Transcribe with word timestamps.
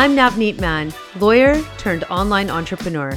I'm 0.00 0.16
Navneet 0.16 0.58
Mann, 0.58 0.94
lawyer 1.18 1.62
turned 1.76 2.04
online 2.04 2.48
entrepreneur. 2.48 3.12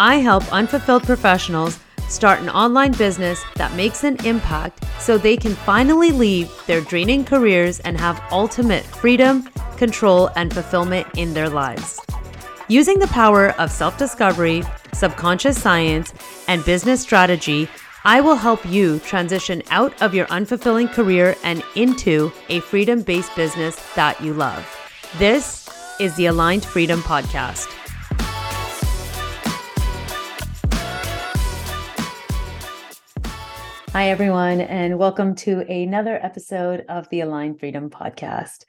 I 0.00 0.16
help 0.16 0.52
unfulfilled 0.52 1.04
professionals 1.04 1.78
start 2.08 2.40
an 2.40 2.48
online 2.48 2.90
business 2.90 3.44
that 3.54 3.72
makes 3.76 4.02
an 4.02 4.16
impact 4.26 4.82
so 4.98 5.16
they 5.16 5.36
can 5.36 5.54
finally 5.54 6.10
leave 6.10 6.50
their 6.66 6.80
draining 6.80 7.24
careers 7.24 7.78
and 7.78 7.96
have 8.00 8.20
ultimate 8.32 8.84
freedom, 8.84 9.44
control, 9.76 10.28
and 10.34 10.52
fulfillment 10.52 11.06
in 11.16 11.34
their 11.34 11.48
lives. 11.48 12.00
Using 12.66 12.98
the 12.98 13.06
power 13.06 13.50
of 13.60 13.70
self 13.70 13.96
discovery, 13.96 14.64
subconscious 14.92 15.62
science, 15.62 16.12
and 16.48 16.64
business 16.64 17.00
strategy, 17.00 17.68
I 18.02 18.20
will 18.20 18.34
help 18.34 18.66
you 18.66 18.98
transition 18.98 19.62
out 19.70 20.02
of 20.02 20.14
your 20.14 20.26
unfulfilling 20.26 20.92
career 20.92 21.36
and 21.44 21.62
into 21.76 22.32
a 22.48 22.58
freedom 22.58 23.02
based 23.02 23.36
business 23.36 23.76
that 23.94 24.20
you 24.20 24.34
love. 24.34 24.68
This 25.16 25.64
is 26.00 26.14
the 26.16 26.26
Aligned 26.26 26.64
Freedom 26.64 27.00
Podcast. 27.02 27.66
Hi, 33.92 34.08
everyone, 34.10 34.60
and 34.62 34.98
welcome 34.98 35.36
to 35.36 35.60
another 35.70 36.18
episode 36.20 36.84
of 36.88 37.08
the 37.10 37.20
Aligned 37.20 37.60
Freedom 37.60 37.90
Podcast. 37.90 38.64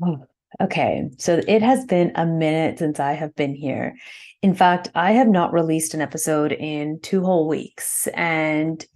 Okay, 0.62 1.10
so 1.18 1.40
it 1.48 1.62
has 1.62 1.84
been 1.86 2.12
a 2.14 2.24
minute 2.24 2.78
since 2.78 3.00
I 3.00 3.14
have 3.14 3.34
been 3.34 3.56
here. 3.56 3.96
In 4.40 4.54
fact, 4.54 4.88
I 4.94 5.10
have 5.10 5.26
not 5.26 5.52
released 5.52 5.94
an 5.94 6.00
episode 6.00 6.52
in 6.52 7.00
two 7.00 7.24
whole 7.24 7.48
weeks. 7.48 8.06
And 8.14 8.86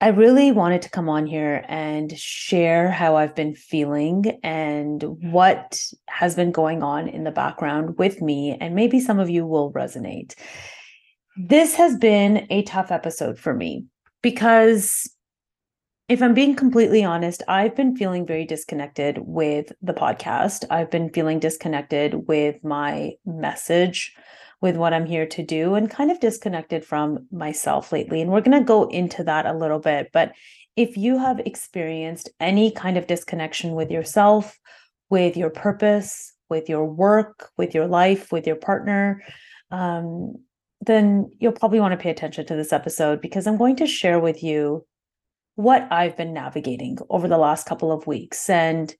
I 0.00 0.08
really 0.08 0.52
wanted 0.52 0.82
to 0.82 0.90
come 0.90 1.08
on 1.08 1.26
here 1.26 1.64
and 1.68 2.16
share 2.18 2.90
how 2.90 3.16
I've 3.16 3.34
been 3.34 3.54
feeling 3.54 4.38
and 4.42 5.02
what 5.32 5.80
has 6.08 6.34
been 6.34 6.52
going 6.52 6.82
on 6.82 7.08
in 7.08 7.24
the 7.24 7.30
background 7.30 7.96
with 7.96 8.20
me. 8.20 8.56
And 8.60 8.74
maybe 8.74 9.00
some 9.00 9.18
of 9.18 9.30
you 9.30 9.46
will 9.46 9.72
resonate. 9.72 10.34
This 11.36 11.74
has 11.76 11.96
been 11.96 12.46
a 12.50 12.62
tough 12.62 12.92
episode 12.92 13.38
for 13.38 13.54
me 13.54 13.86
because 14.22 15.10
if 16.08 16.22
I'm 16.22 16.34
being 16.34 16.54
completely 16.54 17.02
honest, 17.02 17.42
I've 17.48 17.74
been 17.74 17.96
feeling 17.96 18.26
very 18.26 18.44
disconnected 18.44 19.18
with 19.20 19.72
the 19.80 19.94
podcast. 19.94 20.64
I've 20.70 20.90
been 20.90 21.08
feeling 21.08 21.38
disconnected 21.38 22.28
with 22.28 22.62
my 22.62 23.12
message, 23.24 24.14
with 24.64 24.76
what 24.78 24.94
I'm 24.94 25.04
here 25.04 25.26
to 25.26 25.42
do, 25.42 25.74
and 25.74 25.90
kind 25.90 26.10
of 26.10 26.20
disconnected 26.20 26.86
from 26.86 27.26
myself 27.30 27.92
lately. 27.92 28.22
And 28.22 28.30
we're 28.30 28.40
going 28.40 28.58
to 28.58 28.64
go 28.64 28.88
into 28.88 29.22
that 29.24 29.44
a 29.44 29.52
little 29.52 29.78
bit. 29.78 30.08
But 30.10 30.32
if 30.74 30.96
you 30.96 31.18
have 31.18 31.38
experienced 31.40 32.30
any 32.40 32.70
kind 32.70 32.96
of 32.96 33.06
disconnection 33.06 33.74
with 33.74 33.90
yourself, 33.90 34.58
with 35.10 35.36
your 35.36 35.50
purpose, 35.50 36.32
with 36.48 36.70
your 36.70 36.86
work, 36.86 37.50
with 37.58 37.74
your 37.74 37.86
life, 37.86 38.32
with 38.32 38.46
your 38.46 38.56
partner, 38.56 39.22
um, 39.70 40.32
then 40.80 41.30
you'll 41.38 41.52
probably 41.52 41.78
want 41.78 41.92
to 41.92 42.02
pay 42.02 42.08
attention 42.08 42.46
to 42.46 42.56
this 42.56 42.72
episode 42.72 43.20
because 43.20 43.46
I'm 43.46 43.58
going 43.58 43.76
to 43.76 43.86
share 43.86 44.18
with 44.18 44.42
you 44.42 44.86
what 45.56 45.86
I've 45.90 46.16
been 46.16 46.32
navigating 46.32 46.96
over 47.10 47.28
the 47.28 47.36
last 47.36 47.66
couple 47.66 47.92
of 47.92 48.06
weeks. 48.06 48.48
And 48.48 48.94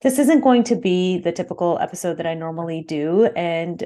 this 0.00 0.18
isn't 0.18 0.40
going 0.40 0.64
to 0.64 0.76
be 0.76 1.18
the 1.18 1.30
typical 1.30 1.78
episode 1.78 2.16
that 2.16 2.26
I 2.26 2.32
normally 2.32 2.82
do. 2.88 3.26
And 3.36 3.84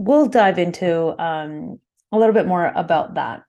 we'll 0.00 0.26
dive 0.26 0.58
into 0.58 1.14
um, 1.22 1.78
a 2.10 2.18
little 2.18 2.32
bit 2.32 2.46
more 2.46 2.72
about 2.74 3.14
that. 3.14 3.42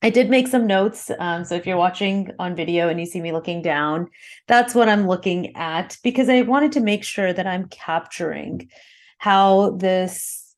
I 0.00 0.08
did 0.08 0.30
make 0.30 0.48
some 0.48 0.66
notes. 0.66 1.10
Um, 1.18 1.44
so 1.44 1.54
if 1.54 1.66
you're 1.66 1.76
watching 1.76 2.30
on 2.38 2.56
video 2.56 2.88
and 2.88 2.98
you 2.98 3.04
see 3.04 3.20
me 3.20 3.30
looking 3.30 3.60
down, 3.60 4.08
that's 4.48 4.74
what 4.74 4.88
I'm 4.88 5.06
looking 5.06 5.54
at 5.54 5.98
because 6.02 6.30
I 6.30 6.42
wanted 6.42 6.72
to 6.72 6.80
make 6.80 7.04
sure 7.04 7.32
that 7.32 7.46
I'm 7.46 7.68
capturing 7.68 8.70
how 9.18 9.72
this 9.72 10.56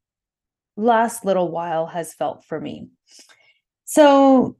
last 0.76 1.24
little 1.24 1.50
while 1.50 1.86
has 1.86 2.14
felt 2.14 2.44
for 2.44 2.60
me. 2.60 2.88
So 3.84 4.56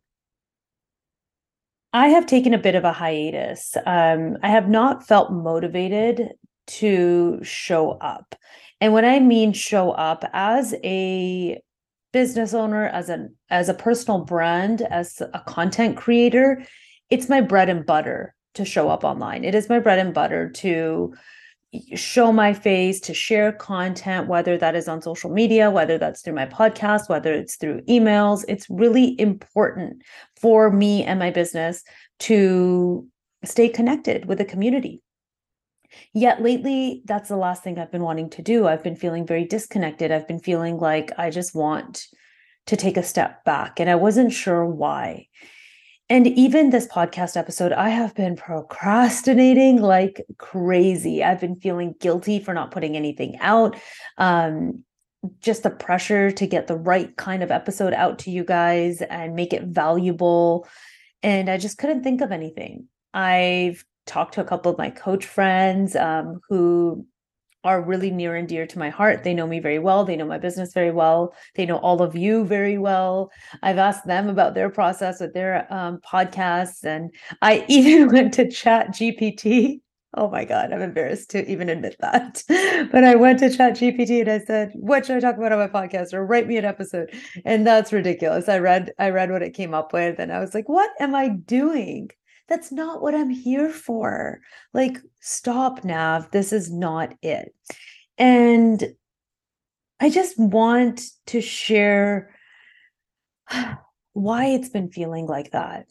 I 1.92 2.08
have 2.08 2.26
taken 2.26 2.52
a 2.52 2.58
bit 2.58 2.74
of 2.74 2.84
a 2.84 2.92
hiatus. 2.92 3.76
Um, 3.86 4.38
I 4.42 4.48
have 4.48 4.68
not 4.68 5.06
felt 5.06 5.32
motivated 5.32 6.32
to 6.66 7.38
show 7.42 7.92
up. 7.92 8.34
And 8.84 8.92
when 8.92 9.06
I 9.06 9.18
mean 9.18 9.54
show 9.54 9.92
up 9.92 10.26
as 10.34 10.74
a 10.84 11.58
business 12.12 12.52
owner, 12.52 12.88
as 12.88 13.08
an 13.08 13.34
as 13.48 13.70
a 13.70 13.72
personal 13.72 14.20
brand, 14.26 14.82
as 14.82 15.22
a 15.22 15.40
content 15.46 15.96
creator, 15.96 16.62
it's 17.08 17.30
my 17.30 17.40
bread 17.40 17.70
and 17.70 17.86
butter 17.86 18.34
to 18.52 18.66
show 18.66 18.90
up 18.90 19.02
online. 19.02 19.42
It 19.42 19.54
is 19.54 19.70
my 19.70 19.78
bread 19.78 20.00
and 20.00 20.12
butter 20.12 20.50
to 20.50 21.14
show 21.94 22.30
my 22.30 22.52
face, 22.52 23.00
to 23.00 23.14
share 23.14 23.52
content, 23.52 24.28
whether 24.28 24.58
that 24.58 24.74
is 24.74 24.86
on 24.86 25.00
social 25.00 25.30
media, 25.30 25.70
whether 25.70 25.96
that's 25.96 26.20
through 26.20 26.34
my 26.34 26.44
podcast, 26.44 27.08
whether 27.08 27.32
it's 27.32 27.56
through 27.56 27.80
emails. 27.88 28.44
It's 28.48 28.68
really 28.68 29.18
important 29.18 30.02
for 30.36 30.70
me 30.70 31.04
and 31.04 31.18
my 31.18 31.30
business 31.30 31.84
to 32.18 33.08
stay 33.46 33.70
connected 33.70 34.26
with 34.26 34.36
the 34.36 34.44
community. 34.44 35.00
Yet 36.12 36.42
lately, 36.42 37.02
that's 37.04 37.28
the 37.28 37.36
last 37.36 37.62
thing 37.62 37.78
I've 37.78 37.92
been 37.92 38.02
wanting 38.02 38.30
to 38.30 38.42
do. 38.42 38.66
I've 38.66 38.82
been 38.82 38.96
feeling 38.96 39.26
very 39.26 39.44
disconnected. 39.44 40.12
I've 40.12 40.28
been 40.28 40.40
feeling 40.40 40.78
like 40.78 41.12
I 41.18 41.30
just 41.30 41.54
want 41.54 42.06
to 42.66 42.76
take 42.76 42.96
a 42.96 43.02
step 43.02 43.44
back, 43.44 43.80
and 43.80 43.90
I 43.90 43.94
wasn't 43.94 44.32
sure 44.32 44.64
why. 44.64 45.28
And 46.10 46.26
even 46.26 46.70
this 46.70 46.86
podcast 46.86 47.36
episode, 47.36 47.72
I 47.72 47.88
have 47.88 48.14
been 48.14 48.36
procrastinating 48.36 49.80
like 49.80 50.22
crazy. 50.38 51.24
I've 51.24 51.40
been 51.40 51.56
feeling 51.56 51.94
guilty 51.98 52.40
for 52.40 52.52
not 52.52 52.70
putting 52.70 52.94
anything 52.96 53.38
out. 53.40 53.76
Um, 54.18 54.84
just 55.40 55.62
the 55.62 55.70
pressure 55.70 56.30
to 56.30 56.46
get 56.46 56.66
the 56.66 56.76
right 56.76 57.16
kind 57.16 57.42
of 57.42 57.50
episode 57.50 57.94
out 57.94 58.18
to 58.20 58.30
you 58.30 58.44
guys 58.44 59.00
and 59.00 59.34
make 59.34 59.54
it 59.54 59.64
valuable. 59.64 60.68
And 61.22 61.48
I 61.48 61.56
just 61.56 61.78
couldn't 61.78 62.02
think 62.02 62.20
of 62.20 62.32
anything. 62.32 62.88
I've 63.14 63.82
talked 64.06 64.34
to 64.34 64.40
a 64.40 64.44
couple 64.44 64.70
of 64.70 64.78
my 64.78 64.90
coach 64.90 65.26
friends 65.26 65.96
um, 65.96 66.40
who 66.48 67.06
are 67.64 67.80
really 67.80 68.10
near 68.10 68.36
and 68.36 68.46
dear 68.46 68.66
to 68.66 68.78
my 68.78 68.90
heart. 68.90 69.24
They 69.24 69.34
know 69.34 69.46
me 69.46 69.58
very 69.58 69.78
well. 69.78 70.04
They 70.04 70.16
know 70.16 70.26
my 70.26 70.38
business 70.38 70.74
very 70.74 70.90
well. 70.90 71.34
They 71.56 71.64
know 71.64 71.78
all 71.78 72.02
of 72.02 72.14
you 72.14 72.44
very 72.44 72.78
well. 72.78 73.32
I've 73.62 73.78
asked 73.78 74.06
them 74.06 74.28
about 74.28 74.54
their 74.54 74.68
process 74.68 75.20
with 75.20 75.32
their 75.32 75.72
um, 75.72 75.98
podcasts. 75.98 76.84
And 76.84 77.10
I 77.40 77.64
even 77.68 78.12
went 78.12 78.34
to 78.34 78.50
Chat 78.50 78.88
GPT. 78.88 79.80
Oh 80.16 80.30
my 80.30 80.44
God, 80.44 80.72
I'm 80.72 80.82
embarrassed 80.82 81.30
to 81.30 81.50
even 81.50 81.68
admit 81.68 81.96
that. 81.98 82.44
but 82.92 83.02
I 83.02 83.16
went 83.16 83.40
to 83.40 83.50
Chat 83.50 83.72
GPT 83.72 84.20
and 84.20 84.30
I 84.30 84.38
said, 84.38 84.70
what 84.74 85.06
should 85.06 85.16
I 85.16 85.20
talk 85.20 85.36
about 85.36 85.50
on 85.50 85.58
my 85.58 85.66
podcast? 85.66 86.12
Or 86.12 86.24
write 86.24 86.46
me 86.46 86.56
an 86.56 86.64
episode. 86.64 87.12
And 87.44 87.66
that's 87.66 87.92
ridiculous. 87.92 88.48
I 88.48 88.58
read, 88.58 88.92
I 88.98 89.10
read 89.10 89.32
what 89.32 89.42
it 89.42 89.54
came 89.54 89.74
up 89.74 89.92
with 89.92 90.20
and 90.20 90.30
I 90.30 90.38
was 90.38 90.54
like, 90.54 90.68
what 90.68 90.90
am 91.00 91.16
I 91.16 91.28
doing? 91.28 92.10
That's 92.48 92.70
not 92.70 93.00
what 93.00 93.14
I'm 93.14 93.30
here 93.30 93.70
for. 93.70 94.40
Like, 94.72 94.98
stop, 95.20 95.84
Nav. 95.84 96.30
This 96.30 96.52
is 96.52 96.70
not 96.70 97.14
it. 97.22 97.54
And 98.18 98.84
I 100.00 100.10
just 100.10 100.38
want 100.38 101.02
to 101.26 101.40
share 101.40 102.34
why 104.12 104.46
it's 104.46 104.68
been 104.68 104.90
feeling 104.90 105.26
like 105.26 105.52
that. 105.52 105.86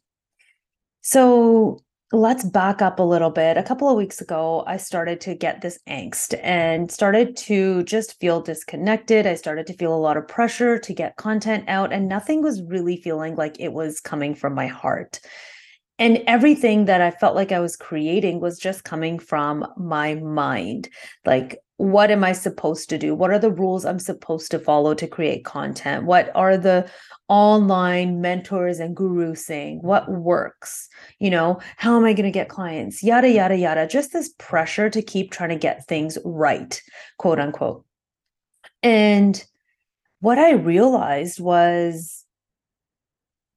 So, 1.02 1.80
let's 2.13 2.44
back 2.46 2.80
up 2.80 3.00
a 3.00 3.03
little 3.03 3.31
bit. 3.31 3.58
A 3.58 3.63
couple 3.63 3.90
of 3.90 3.97
weeks 3.97 4.22
ago, 4.22 4.63
I 4.68 4.78
started 4.78 5.19
to 5.22 5.34
get 5.34 5.62
this 5.62 5.80
angst 5.90 6.40
and 6.44 6.92
started 6.92 7.36
to 7.38 7.84
just 7.84 8.19
feel 8.19 8.40
disconnected. 8.40 9.25
I 9.25 9.34
started 9.34 9.66
to 9.68 9.74
feel 9.74 9.94
a 9.94 9.97
lot 9.97 10.16
of 10.16 10.28
pressure 10.28 10.78
to 10.78 10.94
get 10.94 11.16
content 11.18 11.66
out, 11.68 11.92
and 11.92 12.08
nothing 12.08 12.44
was 12.44 12.62
really 12.62 12.97
feeling 12.97 13.36
like 13.36 13.59
it 13.59 13.74
was 13.74 14.00
coming 14.00 14.36
from 14.36 14.53
my 14.53 14.68
heart 14.68 15.19
and 16.00 16.24
everything 16.26 16.86
that 16.86 17.02
I 17.02 17.12
felt 17.12 17.36
like 17.36 17.52
I 17.52 17.59
was 17.59 17.76
creating 17.76 18.40
was 18.40 18.58
just 18.58 18.84
coming 18.84 19.20
from 19.20 19.66
my 19.78 20.16
mind. 20.16 20.90
Like, 21.25 21.60
what 21.78 22.12
am 22.12 22.24
I 22.24 22.31
supposed 22.34 22.90
to 22.90 22.98
do? 22.98 23.13
What 23.13 23.31
are 23.31 23.40
the 23.40 23.51
rules 23.51 23.86
I'm 23.86 24.00
supposed 24.00 24.51
to 24.51 24.60
follow 24.60 24.94
to 24.94 25.07
create 25.07 25.44
content? 25.44 26.06
What 26.06 26.31
are 26.36 26.56
the 26.57 26.90
online 27.28 28.22
mentors 28.22 28.80
and 28.80 28.95
gurus 28.95 29.45
saying? 29.45 29.80
What 29.81 30.10
works? 30.10 30.88
You 31.19 31.30
know, 31.30 31.60
how 31.78 31.98
am 31.98 32.06
I 32.06 32.13
going 32.13 32.25
to 32.25 32.31
get 32.31 32.50
clients? 32.50 33.04
Yada, 33.04 33.30
yada, 33.30 33.57
yada. 33.57 33.88
Just 33.88 34.13
this 34.13 34.34
pressure 34.38 34.89
to 34.89 35.01
keep 35.01 35.31
trying 35.31 35.50
to 35.50 35.56
get 35.56 35.86
things 35.88 36.18
right, 36.24 36.81
quote 37.18 37.39
unquote. 37.39 37.86
And 38.81 39.44
what 40.19 40.39
I 40.39 40.54
realized 40.54 41.39
was 41.39 42.23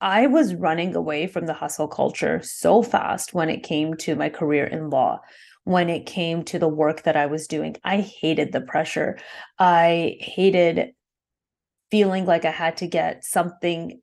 I 0.00 0.26
was 0.26 0.54
running 0.54 0.94
away 0.94 1.26
from 1.26 1.46
the 1.46 1.54
hustle 1.54 1.88
culture 1.88 2.40
so 2.43 2.82
fast 2.82 3.32
when 3.34 3.48
it 3.48 3.62
came 3.62 3.94
to 3.98 4.14
my 4.14 4.28
career 4.28 4.64
in 4.66 4.90
law, 4.90 5.20
when 5.64 5.88
it 5.88 6.06
came 6.06 6.44
to 6.44 6.58
the 6.58 6.69
work 6.69 7.02
that 7.02 7.16
I 7.16 7.26
was 7.26 7.46
doing. 7.46 7.76
I 7.82 8.00
hated 8.00 8.52
the 8.52 8.60
pressure. 8.60 9.19
I 9.58 10.16
hated 10.20 10.93
feeling 11.90 12.26
like 12.26 12.44
I 12.44 12.50
had 12.50 12.76
to 12.78 12.87
get 12.87 13.25
something 13.25 14.00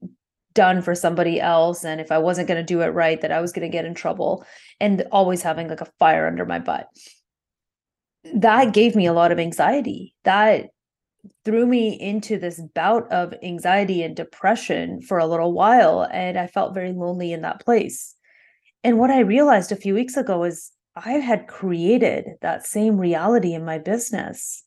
done 0.54 0.82
for 0.82 0.96
somebody 0.96 1.40
else. 1.42 1.84
And 1.84 2.00
if 2.00 2.12
I 2.12 2.18
wasn't 2.18 2.48
going 2.48 2.60
to 2.60 2.64
do 2.64 2.82
it 2.82 2.88
right, 2.88 3.20
that 3.22 3.32
I 3.32 3.42
was 3.42 3.52
going 3.52 3.70
to 3.70 3.76
get 3.76 3.86
in 3.86 3.94
trouble 3.94 4.46
and 4.80 5.06
always 5.12 5.42
having 5.42 5.68
like 5.68 5.82
a 5.82 5.92
fire 6.00 6.28
under 6.28 6.46
my 6.46 6.60
butt. 6.60 6.88
that 8.36 8.74
gave 8.74 8.96
me 8.96 9.06
a 9.06 9.14
lot 9.14 9.32
of 9.32 9.40
anxiety. 9.40 10.14
That 10.24 10.70
threw 11.46 11.66
me 11.66 12.00
into 12.00 12.38
this 12.38 12.62
bout 12.74 13.12
of 13.12 13.34
anxiety 13.44 14.04
and 14.04 14.16
depression 14.16 15.02
for 15.02 15.18
a 15.18 15.28
little 15.28 15.54
while. 15.54 16.08
And 16.12 16.38
I 16.38 16.48
felt 16.48 16.74
very 16.74 16.92
lonely 16.92 17.32
in 17.32 17.42
that 17.42 17.62
place. 17.64 18.16
And 18.84 19.00
what 19.00 19.12
I 19.12 19.20
realized 19.20 19.72
a 19.72 19.78
few 19.78 19.94
weeks 19.94 20.18
ago 20.18 20.44
is 20.44 20.72
I 20.96 21.14
had 21.14 21.48
created 21.48 22.26
that 22.42 22.66
same 22.66 22.98
reality 22.98 23.54
in 23.54 23.66
my 23.66 23.80
business. 23.80 24.64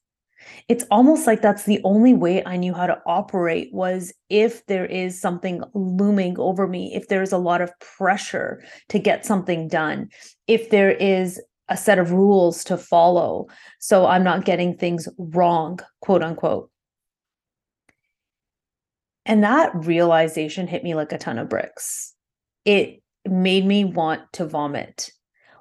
It's 0.68 0.84
almost 0.90 1.26
like 1.26 1.42
that's 1.42 1.64
the 1.64 1.80
only 1.84 2.14
way 2.14 2.44
I 2.44 2.56
knew 2.56 2.74
how 2.74 2.86
to 2.86 3.00
operate 3.06 3.70
was 3.72 4.12
if 4.28 4.64
there 4.66 4.86
is 4.86 5.20
something 5.20 5.62
looming 5.74 6.38
over 6.38 6.66
me, 6.66 6.94
if 6.94 7.08
there's 7.08 7.32
a 7.32 7.38
lot 7.38 7.60
of 7.60 7.72
pressure 7.80 8.62
to 8.90 8.98
get 8.98 9.26
something 9.26 9.68
done, 9.68 10.08
if 10.46 10.70
there 10.70 10.90
is 10.90 11.40
a 11.68 11.76
set 11.76 11.98
of 11.98 12.12
rules 12.12 12.64
to 12.64 12.76
follow 12.76 13.48
so 13.78 14.06
I'm 14.06 14.24
not 14.24 14.44
getting 14.44 14.76
things 14.76 15.08
wrong, 15.18 15.80
quote 16.00 16.22
unquote. 16.22 16.70
And 19.24 19.42
that 19.42 19.72
realization 19.74 20.68
hit 20.68 20.84
me 20.84 20.94
like 20.94 21.12
a 21.12 21.18
ton 21.18 21.38
of 21.38 21.48
bricks. 21.48 22.14
It 22.64 23.02
made 23.28 23.66
me 23.66 23.84
want 23.84 24.32
to 24.34 24.46
vomit. 24.46 25.10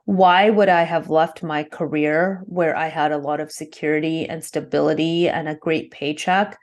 Why 0.05 0.51
would 0.51 0.69
I 0.69 0.83
have 0.83 1.09
left 1.09 1.41
my 1.41 1.63
career 1.63 2.43
where 2.45 2.75
I 2.75 2.87
had 2.87 3.11
a 3.11 3.17
lot 3.17 3.39
of 3.39 3.51
security 3.51 4.29
and 4.29 4.43
stability 4.43 5.27
and 5.27 5.49
a 5.49 5.55
great 5.55 5.89
paycheck 5.89 6.59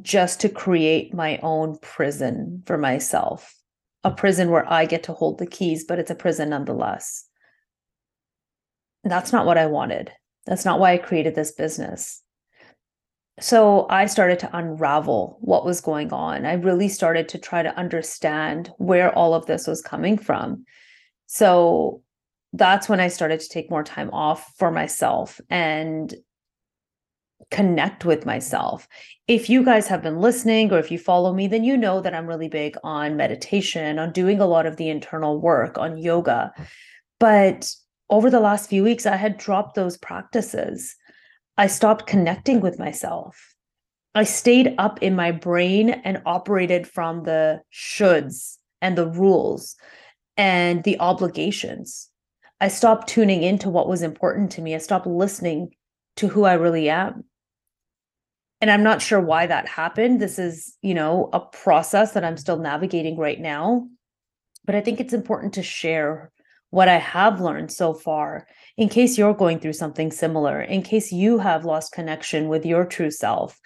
just 0.00 0.40
to 0.42 0.48
create 0.48 1.12
my 1.12 1.38
own 1.42 1.76
prison 1.82 2.62
for 2.66 2.78
myself? 2.78 3.52
A 4.04 4.12
prison 4.12 4.50
where 4.50 4.72
I 4.72 4.86
get 4.86 5.02
to 5.04 5.12
hold 5.12 5.38
the 5.38 5.46
keys, 5.46 5.84
but 5.84 5.98
it's 5.98 6.12
a 6.12 6.14
prison 6.14 6.50
nonetheless 6.50 7.26
that's 9.04 9.32
not 9.32 9.46
what 9.46 9.58
I 9.58 9.66
wanted. 9.66 10.12
That's 10.46 10.64
not 10.64 10.80
why 10.80 10.92
I 10.92 10.98
created 10.98 11.34
this 11.34 11.52
business. 11.52 12.22
So 13.40 13.86
I 13.88 14.06
started 14.06 14.38
to 14.40 14.56
unravel 14.56 15.38
what 15.40 15.64
was 15.64 15.80
going 15.80 16.12
on. 16.12 16.44
I 16.44 16.54
really 16.54 16.88
started 16.88 17.28
to 17.30 17.38
try 17.38 17.62
to 17.62 17.76
understand 17.76 18.70
where 18.76 19.14
all 19.16 19.32
of 19.32 19.46
this 19.46 19.66
was 19.66 19.80
coming 19.80 20.18
from. 20.18 20.64
So 21.26 22.02
that's 22.52 22.88
when 22.88 23.00
I 23.00 23.08
started 23.08 23.40
to 23.40 23.48
take 23.48 23.70
more 23.70 23.84
time 23.84 24.10
off 24.10 24.52
for 24.58 24.70
myself 24.70 25.40
and 25.48 26.14
connect 27.50 28.04
with 28.04 28.26
myself. 28.26 28.86
If 29.26 29.48
you 29.48 29.64
guys 29.64 29.86
have 29.86 30.02
been 30.02 30.20
listening 30.20 30.72
or 30.72 30.78
if 30.78 30.90
you 30.90 30.98
follow 30.98 31.32
me, 31.32 31.46
then 31.46 31.64
you 31.64 31.76
know 31.76 32.00
that 32.00 32.14
I'm 32.14 32.26
really 32.26 32.48
big 32.48 32.76
on 32.84 33.16
meditation, 33.16 33.98
on 33.98 34.12
doing 34.12 34.40
a 34.40 34.46
lot 34.46 34.66
of 34.66 34.76
the 34.76 34.90
internal 34.90 35.40
work, 35.40 35.78
on 35.78 35.96
yoga. 35.96 36.52
But 37.18 37.72
over 38.10 38.28
the 38.28 38.40
last 38.40 38.68
few 38.68 38.82
weeks, 38.82 39.06
I 39.06 39.16
had 39.16 39.38
dropped 39.38 39.76
those 39.76 39.96
practices. 39.96 40.96
I 41.56 41.68
stopped 41.68 42.06
connecting 42.06 42.60
with 42.60 42.78
myself. 42.78 43.54
I 44.14 44.24
stayed 44.24 44.74
up 44.78 45.00
in 45.02 45.14
my 45.14 45.30
brain 45.30 45.90
and 45.90 46.20
operated 46.26 46.86
from 46.86 47.22
the 47.22 47.62
shoulds 47.72 48.58
and 48.82 48.98
the 48.98 49.06
rules 49.06 49.76
and 50.36 50.82
the 50.82 50.98
obligations. 50.98 52.08
I 52.60 52.68
stopped 52.68 53.08
tuning 53.08 53.42
into 53.42 53.70
what 53.70 53.88
was 53.88 54.02
important 54.02 54.50
to 54.52 54.62
me. 54.62 54.74
I 54.74 54.78
stopped 54.78 55.06
listening 55.06 55.70
to 56.16 56.28
who 56.28 56.44
I 56.44 56.54
really 56.54 56.90
am. 56.90 57.24
And 58.60 58.70
I'm 58.70 58.82
not 58.82 59.00
sure 59.00 59.20
why 59.20 59.46
that 59.46 59.68
happened. 59.68 60.20
This 60.20 60.38
is, 60.38 60.76
you 60.82 60.92
know, 60.92 61.30
a 61.32 61.40
process 61.40 62.12
that 62.12 62.24
I'm 62.24 62.36
still 62.36 62.58
navigating 62.58 63.16
right 63.16 63.40
now. 63.40 63.88
But 64.64 64.74
I 64.74 64.80
think 64.80 65.00
it's 65.00 65.14
important 65.14 65.54
to 65.54 65.62
share 65.62 66.30
what 66.70 66.88
I 66.88 66.98
have 66.98 67.40
learned 67.40 67.70
so 67.70 67.92
far, 67.94 68.46
in 68.76 68.88
case 68.88 69.18
you're 69.18 69.34
going 69.34 69.58
through 69.58 69.74
something 69.74 70.10
similar, 70.10 70.60
in 70.60 70.82
case 70.82 71.12
you 71.12 71.38
have 71.38 71.64
lost 71.64 71.92
connection 71.92 72.48
with 72.48 72.64
your 72.64 72.86
true 72.86 73.10
self 73.10 73.58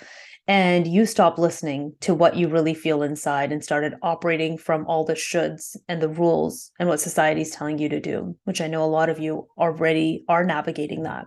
and 0.47 0.87
you 0.87 1.07
stop 1.07 1.39
listening 1.39 1.95
to 2.01 2.15
what 2.15 2.37
you 2.37 2.49
really 2.49 2.75
feel 2.75 3.03
inside 3.03 3.51
and 3.51 3.65
started 3.65 3.95
operating 4.03 4.59
from 4.59 4.87
all 4.87 5.05
the 5.05 5.15
shoulds 5.15 5.77
and 5.89 6.03
the 6.03 6.09
rules 6.09 6.71
and 6.79 6.89
what 6.89 7.01
society's 7.01 7.51
telling 7.51 7.79
you 7.79 7.89
to 7.89 8.01
do, 8.01 8.37
which 8.45 8.61
I 8.61 8.67
know 8.67 8.85
a 8.85 8.87
lot 8.87 9.09
of 9.09 9.19
you 9.19 9.49
already 9.57 10.25
are 10.29 10.45
navigating 10.45 11.03
that. 11.05 11.27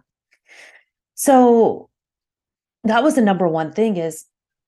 So 1.15 1.89
that 2.83 3.03
was 3.03 3.15
the 3.15 3.21
number 3.21 3.47
one 3.47 3.71
thing 3.71 3.97
is 3.97 4.25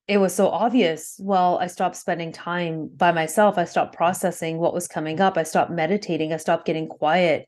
it 0.10 0.18
was 0.18 0.34
so 0.34 0.50
obvious. 0.50 1.20
Well, 1.22 1.60
I 1.60 1.68
stopped 1.68 1.96
spending 1.96 2.32
time 2.32 2.90
by 2.98 3.12
myself. 3.12 3.60
I 3.60 3.66
stopped 3.66 3.96
processing 3.96 4.58
what 4.58 4.74
was 4.74 4.88
coming 4.88 5.22
up. 5.22 5.38
I 5.38 5.44
stopped 5.44 5.70
meditating. 5.70 6.34
I 6.34 6.38
stopped 6.38 6.66
getting 6.66 6.88
quiet. 6.88 7.48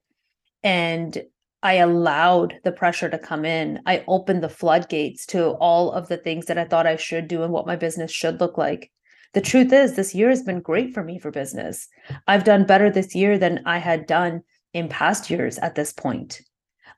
And 0.62 1.24
I 1.64 1.74
allowed 1.74 2.60
the 2.64 2.72
pressure 2.72 3.10
to 3.10 3.18
come 3.18 3.46
in. 3.46 3.80
I 3.88 4.04
opened 4.08 4.44
the 4.44 4.50
floodgates 4.50 5.26
to 5.28 5.54
all 5.54 5.92
of 5.92 6.08
the 6.08 6.18
things 6.18 6.46
that 6.46 6.60
I 6.60 6.66
thought 6.66 6.86
I 6.86 6.98
should 6.98 7.28
do 7.28 7.42
and 7.42 7.52
what 7.52 7.66
my 7.66 7.76
business 7.76 8.12
should 8.12 8.40
look 8.40 8.60
like. 8.60 8.92
The 9.34 9.42
truth 9.42 9.74
is, 9.74 9.96
this 9.96 10.14
year 10.14 10.30
has 10.30 10.44
been 10.44 10.60
great 10.60 10.94
for 10.94 11.04
me 11.04 11.18
for 11.18 11.32
business. 11.32 11.88
I've 12.28 12.44
done 12.44 12.66
better 12.66 12.92
this 12.92 13.16
year 13.16 13.40
than 13.40 13.64
I 13.66 13.80
had 13.80 14.06
done 14.06 14.44
in 14.72 14.88
past 14.88 15.32
years 15.32 15.58
at 15.58 15.74
this 15.74 15.94
point. 15.94 16.42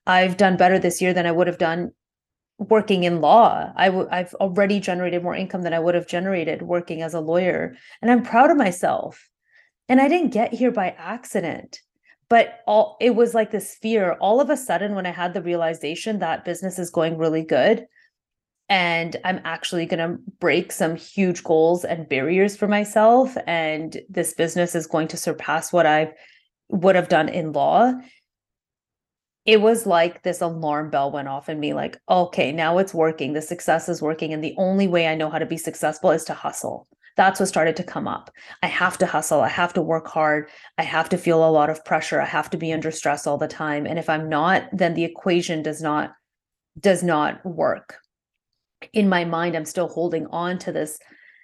I've 0.06 0.36
done 0.36 0.58
better 0.58 0.78
this 0.78 1.02
year 1.02 1.14
than 1.14 1.26
I 1.26 1.32
would 1.32 1.48
have 1.48 1.58
done 1.58 1.92
working 2.58 3.04
in 3.04 3.22
law. 3.22 3.72
i 3.76 3.88
w- 3.88 4.08
I've 4.12 4.34
already 4.36 4.80
generated 4.80 5.24
more 5.24 5.36
income 5.36 5.64
than 5.64 5.74
I 5.74 5.80
would 5.80 5.96
have 5.96 6.08
generated 6.08 6.62
working 6.62 7.02
as 7.02 7.14
a 7.14 7.20
lawyer. 7.20 7.76
And 8.02 8.12
I'm 8.12 8.24
proud 8.24 8.52
of 8.52 8.58
myself. 8.58 9.30
And 9.90 10.00
I 10.00 10.08
didn't 10.08 10.34
get 10.34 10.54
here 10.54 10.72
by 10.72 10.96
accident. 10.98 11.80
But 12.30 12.60
all 12.66 12.98
it 13.02 13.16
was 13.16 13.34
like 13.34 13.52
this 13.52 13.76
fear. 13.76 14.14
All 14.14 14.40
of 14.40 14.50
a 14.50 14.58
sudden, 14.58 14.96
when 14.96 15.06
I 15.06 15.12
had 15.12 15.34
the 15.34 15.42
realization 15.42 16.20
that 16.20 16.46
business 16.46 16.80
is 16.80 16.90
going 16.90 17.18
really 17.18 17.44
good 17.44 17.86
and 18.70 19.16
I'm 19.24 19.42
actually 19.44 19.86
going 19.86 20.00
to 20.00 20.18
break 20.40 20.72
some 20.72 20.96
huge 20.96 21.44
goals 21.44 21.84
and 21.84 22.08
barriers 22.08 22.56
for 22.56 22.68
myself, 22.68 23.36
and 23.46 23.96
this 24.10 24.34
business 24.34 24.74
is 24.74 24.88
going 24.88 25.10
to 25.10 25.18
surpass 25.18 25.74
what 25.74 25.86
I 25.86 26.14
would 26.70 26.96
have 26.96 27.10
done 27.10 27.30
in 27.30 27.52
law, 27.52 27.94
it 29.46 29.62
was 29.62 29.86
like 29.86 30.24
this 30.24 30.42
alarm 30.42 30.90
bell 30.90 31.12
went 31.12 31.28
off 31.28 31.50
in 31.50 31.60
me 31.60 31.74
like 31.74 32.00
okay 32.10 32.52
now 32.52 32.78
it's 32.78 32.94
working. 32.94 33.34
The 33.34 33.42
success 33.42 33.90
is 33.90 34.02
working 34.02 34.34
and 34.34 34.44
the 34.44 34.56
only 34.58 34.88
way 34.88 35.08
i 35.08 35.16
know 35.16 35.30
how 35.30 35.40
to 35.40 35.46
be 35.46 35.58
successful 35.58 36.12
is 36.12 36.24
to 36.26 36.34
hustle. 36.34 36.88
That's 37.16 37.40
what 37.40 37.50
started 37.50 37.76
to 37.76 37.84
come 37.84 38.08
up. 38.08 38.32
I 38.64 38.68
have 38.68 38.98
to 38.98 39.06
hustle. 39.06 39.42
I 39.42 39.48
have 39.50 39.74
to 39.74 39.84
work 39.84 40.08
hard. 40.08 40.50
I 40.80 40.84
have 40.84 41.10
to 41.10 41.18
feel 41.18 41.48
a 41.48 41.52
lot 41.52 41.70
of 41.70 41.86
pressure. 41.86 42.20
I 42.20 42.26
have 42.26 42.50
to 42.50 42.58
be 42.58 42.74
under 42.74 42.90
stress 42.90 43.28
all 43.28 43.38
the 43.38 43.48
time. 43.48 43.86
And 43.86 44.00
if 44.00 44.10
i'm 44.10 44.30
not 44.30 44.64
then 44.72 44.94
the 44.94 45.04
equation 45.04 45.62
does 45.62 45.82
not 45.82 46.14
does 46.80 47.04
not 47.04 47.46
work. 47.46 47.98
In 48.94 49.10
my 49.10 49.26
mind 49.26 49.56
i'm 49.56 49.66
still 49.66 49.90
holding 49.90 50.26
on 50.28 50.58
to 50.60 50.72
this 50.72 51.00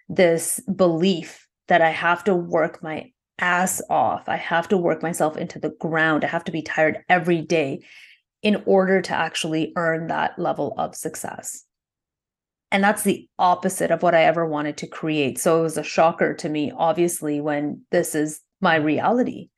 this 0.08 0.60
belief 0.76 1.48
that 1.68 1.82
i 1.82 1.92
have 1.92 2.24
to 2.24 2.34
work 2.34 2.82
my 2.82 3.12
ass 3.40 3.82
off. 3.90 4.28
I 4.28 4.36
have 4.36 4.68
to 4.70 4.78
work 4.78 5.02
myself 5.02 5.38
into 5.38 5.60
the 5.60 5.72
ground. 5.80 6.24
I 6.24 6.28
have 6.28 6.44
to 6.46 6.52
be 6.52 6.62
tired 6.62 7.04
every 7.10 7.42
day 7.42 7.82
in 8.42 8.64
order 8.66 9.02
to 9.02 9.14
actually 9.14 9.74
earn 9.76 10.08
that 10.08 10.38
level 10.40 10.74
of 10.78 10.96
success. 10.96 11.66
And 12.72 12.84
that's 12.84 13.04
the 13.04 13.28
opposite 13.40 13.92
of 13.92 14.04
what 14.04 14.14
I 14.14 14.24
ever 14.24 14.46
wanted 14.46 14.78
to 14.78 14.88
create. 14.88 15.40
So 15.40 15.60
it 15.60 15.64
was 15.64 15.78
a 15.78 15.84
shocker 15.84 16.34
to 16.36 16.50
me, 16.50 16.72
obviously, 16.76 17.42
when 17.42 17.82
this 17.92 18.14
is 18.14 18.42
my 18.62 18.76
reality. 18.76 19.50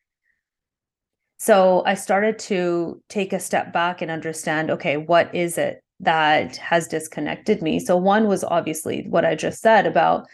So 1.38 1.84
I 1.86 1.96
started 1.96 2.40
to 2.40 3.02
take 3.10 3.34
a 3.34 3.40
step 3.40 3.74
back 3.74 4.02
and 4.02 4.12
understand 4.12 4.70
okay, 4.70 4.98
what 4.98 5.34
is 5.34 5.58
it 5.58 5.84
that 6.00 6.56
has 6.58 6.88
disconnected 6.88 7.62
me? 7.62 7.80
So, 7.80 7.98
one 7.98 8.28
was 8.28 8.44
obviously 8.44 9.06
what 9.10 9.26
I 9.26 9.36
just 9.36 9.60
said 9.60 9.88
about 9.88 10.28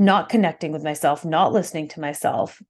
not 0.00 0.30
connecting 0.30 0.72
with 0.72 0.82
myself, 0.82 1.24
not 1.24 1.52
listening 1.52 1.86
to 1.86 2.00
myself. 2.00 2.60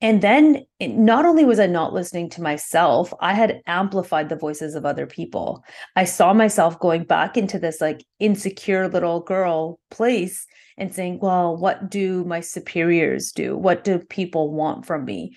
And 0.00 0.22
then 0.22 0.64
it, 0.78 0.88
not 0.88 1.26
only 1.26 1.44
was 1.44 1.60
I 1.60 1.66
not 1.66 1.92
listening 1.92 2.30
to 2.30 2.42
myself, 2.42 3.12
I 3.20 3.34
had 3.34 3.60
amplified 3.66 4.28
the 4.28 4.36
voices 4.36 4.74
of 4.74 4.86
other 4.86 5.06
people. 5.06 5.62
I 5.94 6.04
saw 6.04 6.32
myself 6.32 6.78
going 6.80 7.04
back 7.04 7.36
into 7.36 7.58
this 7.58 7.80
like 7.80 8.04
insecure 8.18 8.88
little 8.88 9.20
girl 9.20 9.78
place 9.90 10.46
and 10.78 10.94
saying, 10.94 11.18
well, 11.20 11.56
what 11.56 11.90
do 11.90 12.24
my 12.24 12.40
superiors 12.40 13.32
do? 13.32 13.56
What 13.56 13.84
do 13.84 13.98
people 13.98 14.52
want 14.52 14.86
from 14.86 15.04
me? 15.04 15.36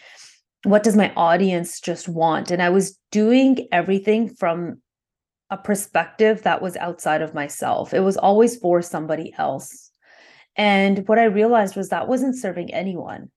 What 0.63 0.83
does 0.83 0.95
my 0.95 1.11
audience 1.15 1.81
just 1.81 2.07
want? 2.07 2.51
And 2.51 2.61
I 2.61 2.69
was 2.69 2.97
doing 3.11 3.67
everything 3.71 4.29
from 4.29 4.81
a 5.49 5.57
perspective 5.57 6.43
that 6.43 6.61
was 6.61 6.77
outside 6.77 7.21
of 7.21 7.33
myself. 7.33 7.93
It 7.93 7.99
was 7.99 8.15
always 8.15 8.55
for 8.57 8.81
somebody 8.81 9.33
else. 9.37 9.90
And 10.55 11.07
what 11.07 11.19
I 11.19 11.25
realized 11.25 11.75
was 11.75 11.89
that 11.89 12.07
wasn't 12.07 12.37
serving 12.37 12.73
anyone. 12.73 13.29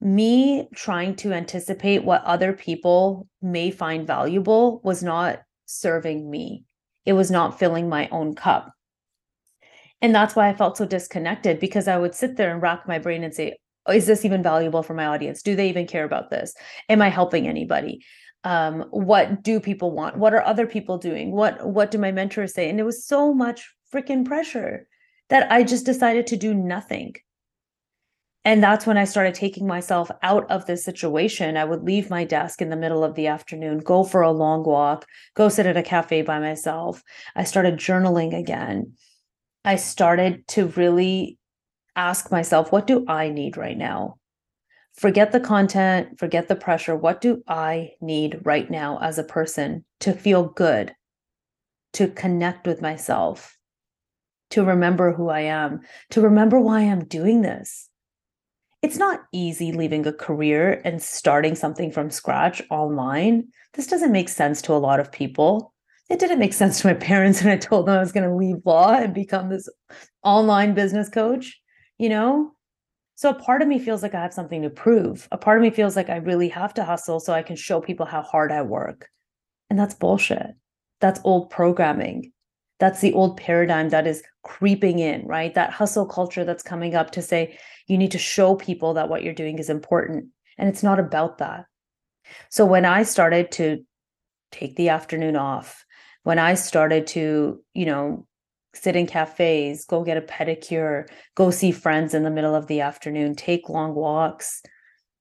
Me 0.00 0.68
trying 0.74 1.14
to 1.16 1.32
anticipate 1.32 2.04
what 2.04 2.24
other 2.24 2.52
people 2.52 3.28
may 3.40 3.70
find 3.70 4.06
valuable 4.06 4.80
was 4.82 5.02
not 5.02 5.40
serving 5.66 6.28
me. 6.28 6.64
It 7.04 7.12
was 7.12 7.30
not 7.30 7.58
filling 7.58 7.88
my 7.88 8.08
own 8.08 8.34
cup. 8.34 8.72
And 10.00 10.14
that's 10.14 10.34
why 10.34 10.48
I 10.48 10.54
felt 10.54 10.76
so 10.76 10.84
disconnected 10.84 11.60
because 11.60 11.86
I 11.86 11.98
would 11.98 12.14
sit 12.14 12.36
there 12.36 12.52
and 12.52 12.60
rack 12.60 12.88
my 12.88 12.98
brain 12.98 13.22
and 13.22 13.32
say, 13.32 13.56
is 13.88 14.06
this 14.06 14.24
even 14.24 14.42
valuable 14.42 14.82
for 14.82 14.94
my 14.94 15.06
audience? 15.06 15.42
Do 15.42 15.54
they 15.54 15.68
even 15.68 15.86
care 15.86 16.04
about 16.04 16.30
this? 16.30 16.54
Am 16.88 17.02
I 17.02 17.08
helping 17.08 17.46
anybody? 17.46 18.04
um, 18.44 18.84
what 18.90 19.42
do 19.42 19.60
people 19.60 19.92
want 19.92 20.16
what 20.16 20.34
are 20.34 20.42
other 20.42 20.66
people 20.66 20.98
doing 20.98 21.32
what 21.32 21.64
what 21.66 21.90
do 21.90 21.98
my 21.98 22.10
mentors 22.10 22.54
say 22.54 22.68
and 22.68 22.80
it 22.80 22.84
was 22.84 23.06
so 23.06 23.32
much 23.32 23.72
freaking 23.92 24.24
pressure 24.24 24.86
that 25.32 25.50
i 25.50 25.62
just 25.62 25.86
decided 25.86 26.26
to 26.26 26.36
do 26.36 26.52
nothing. 26.52 27.14
And 28.44 28.62
that's 28.62 28.86
when 28.86 28.98
i 28.98 29.04
started 29.04 29.34
taking 29.34 29.66
myself 29.66 30.10
out 30.22 30.50
of 30.50 30.66
this 30.66 30.84
situation. 30.84 31.56
I 31.56 31.64
would 31.64 31.84
leave 31.84 32.10
my 32.10 32.24
desk 32.24 32.60
in 32.60 32.68
the 32.68 32.76
middle 32.76 33.02
of 33.02 33.14
the 33.14 33.28
afternoon 33.28 33.78
go 33.78 34.04
for 34.04 34.20
a 34.20 34.30
long 34.30 34.62
walk 34.62 35.06
go 35.34 35.48
sit 35.48 35.64
at 35.64 35.78
a 35.78 35.82
cafe 35.82 36.20
by 36.20 36.38
myself. 36.38 37.02
I 37.34 37.44
started 37.44 37.78
journaling 37.78 38.38
again. 38.38 38.92
I 39.64 39.76
started 39.76 40.46
to 40.48 40.66
really 40.66 41.38
ask 41.96 42.30
myself 42.30 42.70
what 42.70 42.86
do 42.86 43.06
i 43.08 43.30
need 43.30 43.56
right 43.56 43.78
now? 43.78 44.18
Forget 44.92 45.32
the 45.32 45.40
content, 45.40 46.18
forget 46.18 46.48
the 46.48 46.56
pressure. 46.66 46.94
What 46.94 47.22
do 47.22 47.42
I 47.48 47.92
need 48.02 48.42
right 48.44 48.70
now 48.70 48.98
as 49.00 49.18
a 49.18 49.24
person 49.24 49.86
to 50.00 50.12
feel 50.12 50.44
good, 50.50 50.94
to 51.94 52.08
connect 52.08 52.66
with 52.66 52.82
myself, 52.82 53.56
to 54.52 54.64
remember 54.64 55.12
who 55.12 55.28
I 55.28 55.40
am, 55.40 55.80
to 56.10 56.20
remember 56.20 56.58
why 56.58 56.80
I'm 56.80 57.04
doing 57.04 57.42
this? 57.42 57.88
It's 58.82 58.96
not 58.96 59.24
easy 59.32 59.72
leaving 59.72 60.06
a 60.06 60.12
career 60.12 60.80
and 60.84 61.00
starting 61.00 61.54
something 61.54 61.92
from 61.92 62.10
scratch 62.10 62.62
online. 62.70 63.48
This 63.74 63.86
doesn't 63.86 64.12
make 64.12 64.28
sense 64.28 64.60
to 64.62 64.72
a 64.72 64.74
lot 64.74 65.00
of 65.00 65.12
people. 65.12 65.72
It 66.10 66.18
didn't 66.18 66.40
make 66.40 66.52
sense 66.52 66.80
to 66.80 66.88
my 66.88 66.94
parents 67.10 67.42
when 67.42 67.52
I 67.52 67.56
told 67.56 67.86
them 67.86 67.96
I 67.96 68.00
was 68.00 68.12
going 68.12 68.28
to 68.28 68.34
leave 68.34 68.56
law 68.64 68.94
and 68.94 69.14
become 69.14 69.48
this 69.48 69.68
online 70.22 70.74
business 70.74 71.08
coach. 71.08 71.60
You 71.98 72.08
know, 72.08 72.52
so 73.14 73.30
a 73.30 73.34
part 73.34 73.62
of 73.62 73.68
me 73.68 73.78
feels 73.78 74.02
like 74.02 74.14
I 74.14 74.22
have 74.22 74.34
something 74.34 74.62
to 74.62 74.70
prove. 74.70 75.28
A 75.30 75.38
part 75.38 75.58
of 75.58 75.62
me 75.62 75.70
feels 75.70 75.94
like 75.94 76.10
I 76.10 76.16
really 76.16 76.48
have 76.48 76.74
to 76.74 76.84
hustle 76.84 77.20
so 77.20 77.32
I 77.32 77.42
can 77.42 77.54
show 77.54 77.80
people 77.80 78.04
how 78.04 78.22
hard 78.22 78.50
I 78.50 78.62
work. 78.62 79.08
And 79.70 79.78
that's 79.78 79.94
bullshit. 79.94 80.56
That's 81.00 81.20
old 81.22 81.48
programming. 81.48 82.32
That's 82.82 83.00
the 83.00 83.12
old 83.12 83.36
paradigm 83.36 83.90
that 83.90 84.08
is 84.08 84.24
creeping 84.42 84.98
in, 84.98 85.24
right? 85.24 85.54
That 85.54 85.70
hustle 85.70 86.04
culture 86.04 86.44
that's 86.44 86.64
coming 86.64 86.96
up 86.96 87.12
to 87.12 87.22
say 87.22 87.56
you 87.86 87.96
need 87.96 88.10
to 88.10 88.18
show 88.18 88.56
people 88.56 88.94
that 88.94 89.08
what 89.08 89.22
you're 89.22 89.32
doing 89.32 89.60
is 89.60 89.70
important. 89.70 90.30
And 90.58 90.68
it's 90.68 90.82
not 90.82 90.98
about 90.98 91.38
that. 91.38 91.66
So 92.50 92.66
when 92.66 92.84
I 92.84 93.04
started 93.04 93.52
to 93.52 93.84
take 94.50 94.74
the 94.74 94.88
afternoon 94.88 95.36
off, 95.36 95.84
when 96.24 96.40
I 96.40 96.54
started 96.54 97.06
to, 97.08 97.62
you 97.72 97.86
know, 97.86 98.26
sit 98.74 98.96
in 98.96 99.06
cafes, 99.06 99.84
go 99.84 100.02
get 100.02 100.16
a 100.16 100.20
pedicure, 100.20 101.06
go 101.36 101.52
see 101.52 101.70
friends 101.70 102.14
in 102.14 102.24
the 102.24 102.30
middle 102.32 102.56
of 102.56 102.66
the 102.66 102.80
afternoon, 102.80 103.36
take 103.36 103.68
long 103.68 103.94
walks, 103.94 104.60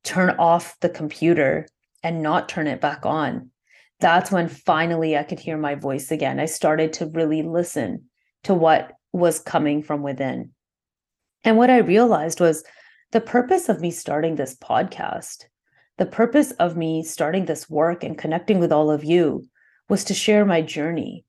turn 0.03 0.31
off 0.39 0.79
the 0.79 0.89
computer 0.89 1.67
and 2.01 2.23
not 2.23 2.49
turn 2.49 2.65
it 2.65 2.81
back 2.81 3.05
on. 3.05 3.51
That's 4.01 4.31
when 4.31 4.48
finally 4.48 5.15
I 5.15 5.24
could 5.24 5.39
hear 5.39 5.58
my 5.58 5.75
voice 5.75 6.12
again. 6.12 6.39
I 6.39 6.46
started 6.46 6.93
to 6.93 7.05
really 7.05 7.43
listen 7.43 8.05
to 8.43 8.53
what 8.53 8.93
was 9.13 9.39
coming 9.39 9.84
from 9.84 10.01
within. 10.01 10.51
And 11.43 11.55
what 11.55 11.70
I 11.70 11.77
realized 11.77 12.39
was 12.39 12.63
the 13.12 13.22
purpose 13.22 13.70
of 13.70 13.79
me 13.79 13.91
starting 13.91 14.36
this 14.36 14.55
podcast, 14.55 15.46
the 15.98 16.08
purpose 16.08 16.51
of 16.51 16.75
me 16.75 17.03
starting 17.03 17.46
this 17.46 17.70
work 17.70 18.03
and 18.03 18.17
connecting 18.17 18.60
with 18.60 18.72
all 18.72 18.89
of 18.89 19.03
you 19.03 19.46
was 19.88 20.03
to 20.05 20.15
share 20.15 20.46
my 20.46 20.62
journey, 20.62 21.24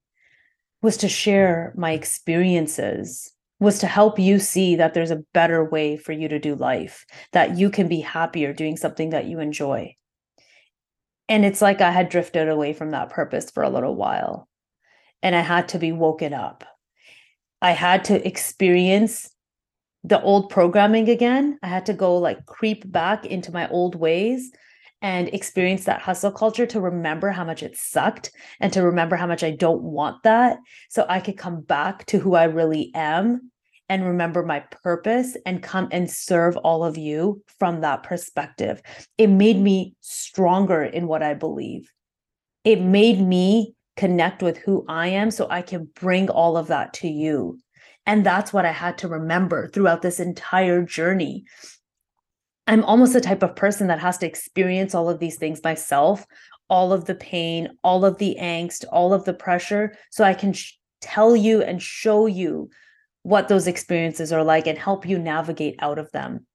was 0.81 0.97
to 0.99 1.09
share 1.09 1.75
my 1.76 1.93
experiences 1.93 3.33
was 3.61 3.79
to 3.79 3.87
help 3.87 4.19
you 4.19 4.41
see 4.41 4.75
that 4.75 4.93
there's 4.93 5.12
a 5.12 5.23
better 5.33 5.64
way 5.64 5.97
for 5.97 6.11
you 6.11 6.26
to 6.26 6.41
do 6.41 6.57
life 6.57 7.07
that 7.31 7.57
you 7.57 7.71
can 7.71 7.87
be 7.87 8.00
happier 8.00 8.52
doing 8.52 8.76
something 8.76 9.11
that 9.11 9.26
you 9.26 9.38
enjoy 9.38 9.95
and 11.32 11.46
it's 11.46 11.62
like 11.62 11.80
i 11.80 11.90
had 11.90 12.10
drifted 12.10 12.48
away 12.48 12.74
from 12.74 12.90
that 12.90 13.08
purpose 13.08 13.50
for 13.50 13.62
a 13.62 13.70
little 13.70 13.96
while 13.96 14.48
and 15.22 15.34
i 15.34 15.40
had 15.40 15.68
to 15.68 15.78
be 15.78 15.90
woken 15.90 16.34
up 16.34 16.62
i 17.62 17.70
had 17.70 18.04
to 18.04 18.26
experience 18.26 19.30
the 20.04 20.20
old 20.20 20.50
programming 20.50 21.08
again 21.08 21.58
i 21.62 21.68
had 21.68 21.86
to 21.86 21.94
go 21.94 22.18
like 22.18 22.44
creep 22.44 22.90
back 22.92 23.24
into 23.24 23.50
my 23.50 23.66
old 23.70 23.94
ways 23.94 24.52
and 25.00 25.28
experience 25.30 25.84
that 25.84 26.02
hustle 26.02 26.30
culture 26.30 26.66
to 26.66 26.80
remember 26.80 27.30
how 27.30 27.44
much 27.44 27.62
it 27.62 27.76
sucked 27.76 28.30
and 28.60 28.72
to 28.72 28.82
remember 28.84 29.16
how 29.16 29.26
much 29.26 29.42
I 29.42 29.50
don't 29.50 29.82
want 29.82 30.22
that. 30.22 30.58
So 30.90 31.04
I 31.08 31.18
could 31.18 31.36
come 31.36 31.60
back 31.60 32.06
to 32.06 32.18
who 32.18 32.36
I 32.36 32.44
really 32.44 32.92
am 32.94 33.50
and 33.88 34.04
remember 34.06 34.42
my 34.42 34.60
purpose 34.60 35.36
and 35.44 35.62
come 35.62 35.88
and 35.90 36.10
serve 36.10 36.56
all 36.58 36.84
of 36.84 36.96
you 36.96 37.42
from 37.58 37.80
that 37.80 38.02
perspective. 38.02 38.82
It 39.18 39.28
made 39.28 39.58
me 39.58 39.94
stronger 40.00 40.82
in 40.82 41.06
what 41.06 41.22
I 41.22 41.34
believe. 41.34 41.90
It 42.64 42.80
made 42.80 43.20
me 43.20 43.74
connect 43.96 44.42
with 44.42 44.56
who 44.58 44.84
I 44.88 45.08
am 45.08 45.30
so 45.30 45.46
I 45.50 45.62
can 45.62 45.88
bring 45.94 46.30
all 46.30 46.56
of 46.56 46.68
that 46.68 46.94
to 46.94 47.08
you. 47.08 47.58
And 48.06 48.24
that's 48.24 48.52
what 48.52 48.64
I 48.64 48.72
had 48.72 48.98
to 48.98 49.08
remember 49.08 49.68
throughout 49.68 50.02
this 50.02 50.18
entire 50.18 50.82
journey 50.82 51.44
I'm 52.66 52.84
almost 52.84 53.12
the 53.12 53.20
type 53.20 53.42
of 53.42 53.56
person 53.56 53.88
that 53.88 53.98
has 53.98 54.18
to 54.18 54.26
experience 54.26 54.94
all 54.94 55.08
of 55.10 55.18
these 55.18 55.36
things 55.36 55.60
myself, 55.64 56.24
all 56.68 56.92
of 56.92 57.06
the 57.06 57.14
pain, 57.14 57.70
all 57.82 58.04
of 58.04 58.18
the 58.18 58.36
angst, 58.40 58.84
all 58.92 59.12
of 59.12 59.24
the 59.24 59.34
pressure, 59.34 59.94
so 60.10 60.24
I 60.24 60.34
can 60.34 60.52
sh- 60.52 60.74
tell 61.00 61.34
you 61.34 61.62
and 61.62 61.82
show 61.82 62.26
you 62.26 62.70
what 63.23 63.49
those 63.49 63.67
experiences 63.67 64.33
are 64.33 64.45
like 64.45 64.67
and 64.67 64.79
help 64.79 65.07
you 65.07 65.19
navigate 65.19 65.76
out 65.81 65.99
of 65.99 66.11
them. 66.12 66.47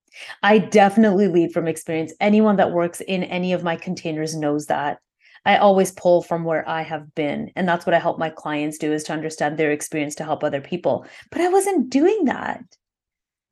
I 0.42 0.58
definitely 0.58 1.28
lead 1.28 1.52
from 1.52 1.68
experience. 1.68 2.14
Anyone 2.20 2.56
that 2.58 2.72
works 2.72 3.02
in 3.02 3.24
any 3.24 3.54
of 3.54 3.64
my 3.64 3.76
containers 3.76 4.36
knows 4.36 4.66
that. 4.66 5.00
I 5.46 5.58
always 5.58 5.92
pull 5.92 6.24
from 6.24 6.44
where 6.44 6.68
I 6.68 6.82
have 6.82 7.14
been. 7.16 7.52
And 7.56 7.68
that's 7.68 7.86
what 7.86 7.94
I 7.94 8.00
help 8.00 8.20
my 8.20 8.30
clients 8.30 8.78
do 8.78 8.92
is 8.92 9.04
to 9.06 9.14
understand 9.14 9.58
their 9.58 9.72
experience 9.72 10.16
to 10.16 10.26
help 10.26 10.44
other 10.44 10.60
people. 10.60 11.06
But 11.32 11.42
I 11.42 11.48
wasn't 11.50 11.90
doing 11.90 12.26
that 12.26 12.64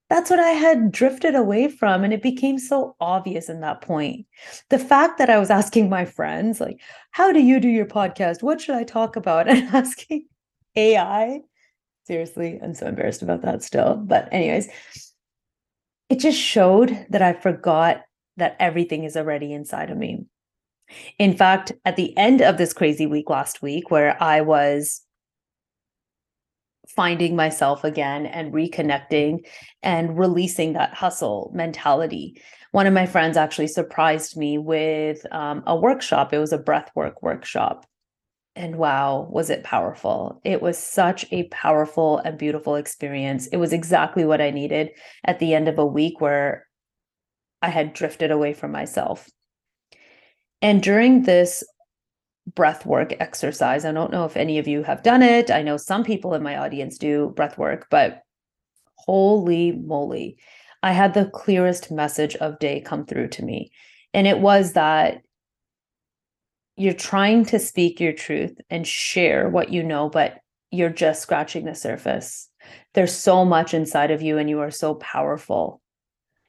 that's 0.09 0.29
what 0.29 0.39
I 0.39 0.49
had 0.49 0.91
drifted 0.91 1.35
away 1.35 1.67
from. 1.67 2.03
And 2.03 2.13
it 2.13 2.21
became 2.21 2.59
so 2.59 2.95
obvious 2.99 3.49
in 3.49 3.61
that 3.61 3.81
point. 3.81 4.25
The 4.69 4.79
fact 4.79 5.17
that 5.17 5.29
I 5.29 5.39
was 5.39 5.49
asking 5.49 5.89
my 5.89 6.05
friends, 6.05 6.61
like, 6.61 6.79
how 7.11 7.31
do 7.31 7.41
you 7.41 7.59
do 7.59 7.67
your 7.67 7.87
podcast? 7.87 8.43
What 8.43 8.61
should 8.61 8.75
I 8.75 8.83
talk 8.83 9.15
about? 9.15 9.47
And 9.55 9.73
asking 9.73 10.27
AI. 10.75 11.39
Seriously, 12.05 12.59
I'm 12.61 12.73
so 12.73 12.87
embarrassed 12.87 13.21
about 13.21 13.41
that 13.41 13.63
still. 13.63 13.95
But, 13.95 14.29
anyways, 14.31 14.69
it 16.09 16.19
just 16.19 16.39
showed 16.39 17.05
that 17.09 17.21
I 17.21 17.33
forgot 17.33 18.03
that 18.37 18.55
everything 18.59 19.03
is 19.03 19.17
already 19.17 19.53
inside 19.53 19.89
of 19.89 19.97
me. 19.97 20.25
In 21.17 21.35
fact, 21.35 21.71
at 21.83 21.95
the 21.95 22.15
end 22.15 22.41
of 22.41 22.57
this 22.57 22.73
crazy 22.73 23.07
week 23.07 23.29
last 23.29 23.61
week, 23.63 23.89
where 23.89 24.21
I 24.21 24.41
was 24.41 25.01
finding 26.95 27.35
myself 27.35 27.83
again 27.83 28.27
and 28.27 28.53
reconnecting 28.53 29.39
and 29.81 30.17
releasing 30.17 30.73
that 30.73 30.93
hustle 30.93 31.51
mentality. 31.55 32.39
One 32.71 32.85
of 32.85 32.93
my 32.93 33.07
friends 33.07 33.37
actually 33.37 33.67
surprised 33.67 34.37
me 34.37 34.57
with 34.57 35.25
um, 35.31 35.63
a 35.65 35.75
workshop. 35.75 36.33
It 36.33 36.39
was 36.39 36.53
a 36.53 36.59
breathwork 36.59 37.15
workshop. 37.21 37.87
And 38.55 38.77
wow, 38.77 39.27
was 39.29 39.49
it 39.49 39.63
powerful? 39.63 40.39
It 40.45 40.61
was 40.61 40.77
such 40.77 41.25
a 41.31 41.47
powerful 41.49 42.19
and 42.19 42.37
beautiful 42.37 42.75
experience. 42.75 43.47
It 43.47 43.57
was 43.57 43.73
exactly 43.73 44.23
what 44.23 44.39
I 44.39 44.51
needed 44.51 44.91
at 45.25 45.39
the 45.39 45.53
end 45.53 45.67
of 45.67 45.77
a 45.77 45.85
week 45.85 46.21
where 46.21 46.65
I 47.61 47.69
had 47.69 47.93
drifted 47.93 48.31
away 48.31 48.53
from 48.53 48.71
myself. 48.71 49.29
And 50.61 50.81
during 50.81 51.23
this 51.23 51.63
breath 52.53 52.85
work 52.85 53.13
exercise. 53.19 53.85
I 53.85 53.91
don't 53.91 54.11
know 54.11 54.25
if 54.25 54.37
any 54.37 54.59
of 54.59 54.67
you 54.67 54.83
have 54.83 55.03
done 55.03 55.23
it. 55.23 55.49
I 55.49 55.61
know 55.61 55.77
some 55.77 56.03
people 56.03 56.33
in 56.33 56.43
my 56.43 56.57
audience 56.57 56.97
do 56.97 57.33
breath 57.35 57.57
work, 57.57 57.87
but 57.89 58.21
holy 58.95 59.71
moly, 59.71 60.37
I 60.83 60.91
had 60.91 61.13
the 61.13 61.25
clearest 61.25 61.91
message 61.91 62.35
of 62.35 62.59
day 62.59 62.81
come 62.81 63.05
through 63.05 63.29
to 63.29 63.43
me. 63.43 63.71
And 64.13 64.27
it 64.27 64.39
was 64.39 64.73
that 64.73 65.21
you're 66.75 66.93
trying 66.93 67.45
to 67.45 67.59
speak 67.59 67.99
your 67.99 68.13
truth 68.13 68.59
and 68.69 68.85
share 68.85 69.49
what 69.49 69.71
you 69.71 69.83
know, 69.83 70.09
but 70.09 70.39
you're 70.71 70.89
just 70.89 71.21
scratching 71.21 71.65
the 71.65 71.75
surface. 71.75 72.49
There's 72.93 73.15
so 73.15 73.45
much 73.45 73.73
inside 73.73 74.11
of 74.11 74.21
you, 74.21 74.37
and 74.37 74.49
you 74.49 74.59
are 74.59 74.71
so 74.71 74.95
powerful, 74.95 75.81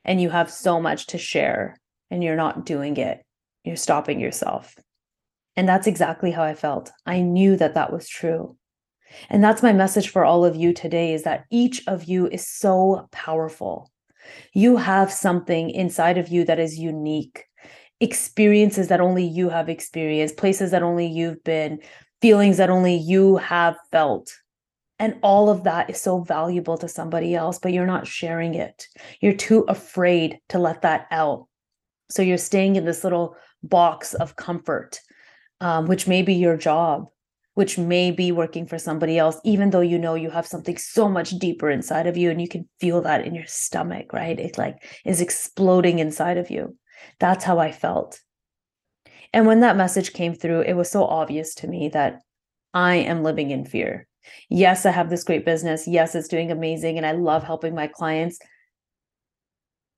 and 0.04 0.21
you 0.21 0.30
have 0.30 0.50
so 0.50 0.80
much 0.80 1.06
to 1.09 1.18
share, 1.18 1.76
and 2.11 2.25
you're 2.25 2.37
not 2.37 2.66
doing 2.66 2.97
it. 2.97 3.25
You're 3.64 3.76
stopping 3.76 4.21
yourself. 4.21 4.75
And 5.56 5.68
that's 5.68 5.87
exactly 5.87 6.30
how 6.30 6.42
I 6.42 6.54
felt. 6.54 6.90
I 7.06 7.21
knew 7.21 7.56
that 7.56 7.75
that 7.75 7.92
was 7.92 8.09
true. 8.09 8.56
And 9.30 9.42
that's 9.42 9.62
my 9.62 9.73
message 9.73 10.09
for 10.09 10.25
all 10.25 10.45
of 10.45 10.56
you 10.56 10.73
today 10.73 11.14
is 11.14 11.23
that 11.23 11.45
each 11.50 11.83
of 11.87 12.04
you 12.04 12.26
is 12.26 12.47
so 12.47 13.09
powerful. 13.12 13.90
You 14.52 14.76
have 14.76 15.12
something 15.12 15.71
inside 15.71 16.18
of 16.18 16.28
you 16.28 16.45
that 16.45 16.59
is 16.59 16.78
unique, 16.78 17.45
experiences 18.00 18.88
that 18.88 19.00
only 19.00 19.25
you 19.25 19.49
have 19.49 19.69
experienced, 19.69 20.37
places 20.37 20.71
that 20.71 20.83
only 20.83 21.07
you've 21.07 21.43
been, 21.45 21.81
feelings 22.21 22.57
that 22.59 22.71
only 22.71 22.97
you 22.97 23.37
have 23.37 23.76
felt. 23.91 24.33
And 24.99 25.17
all 25.23 25.50
of 25.50 25.65
that 25.65 25.91
is 25.91 26.00
so 26.00 26.21
valuable 26.23 26.79
to 26.79 26.88
somebody 26.88 27.35
else, 27.35 27.59
but 27.59 27.73
you're 27.73 27.87
not 27.87 28.07
sharing 28.07 28.55
it. 28.55 28.87
You're 29.21 29.35
too 29.35 29.65
afraid 29.69 30.38
to 30.49 30.59
let 30.59 30.83
that 30.83 31.07
out. 31.11 31.47
So 32.09 32.23
you're 32.23 32.38
staying 32.38 32.76
in 32.76 32.85
this 32.85 33.05
little 33.05 33.37
box 33.62 34.15
of 34.15 34.37
comfort 34.37 35.00
um, 35.61 35.87
which 35.87 36.07
may 36.07 36.23
be 36.23 36.35
your 36.35 36.57
job, 36.57 37.07
which 37.55 37.79
may 37.79 38.11
be 38.11 38.33
working 38.33 38.67
for 38.67 38.79
somebody 38.79 39.19
else, 39.19 39.41
even 39.45 39.71
though 39.71 39.81
you 39.81 39.99
know 39.99 40.15
you 40.15 40.31
have 40.31 40.47
something 40.47 40.76
so 40.76 41.09
much 41.09 41.31
deeper 41.31 41.71
inside 41.71 42.07
of 42.07 42.17
you 42.17 42.31
and 42.31 42.41
you 42.41 42.49
can 42.49 42.69
feel 42.81 43.00
that 43.03 43.25
in 43.25 43.35
your 43.35 43.47
stomach, 43.47 44.12
right? 44.12 44.38
It 44.38 44.59
like 44.59 44.83
is 45.05 45.21
exploding 45.21 45.99
inside 45.99 46.38
of 46.38 46.50
you. 46.50 46.76
That's 47.19 47.45
how 47.45 47.59
I 47.59 47.73
felt. 47.73 48.21
And 49.33 49.47
when 49.47 49.61
that 49.61 49.76
message 49.76 50.12
came 50.12 50.35
through, 50.35 50.62
it 50.62 50.75
was 50.75 50.91
so 50.91 51.05
obvious 51.05 51.55
to 51.57 51.67
me 51.67 51.88
that 51.91 52.23
I 52.73 52.97
am 52.97 53.23
living 53.23 53.50
in 53.50 53.65
fear. 53.65 54.07
Yes, 54.49 54.87
I 54.87 54.91
have 54.91 55.11
this 55.11 55.25
great 55.25 55.45
business. 55.45 55.87
Yes, 55.87 56.15
it's 56.15 56.29
doing 56.29 56.50
amazing 56.50 56.97
and 56.97 57.07
I 57.07 57.12
love 57.12 57.43
helping 57.43 57.75
my 57.75 57.87
clients. 57.87 58.38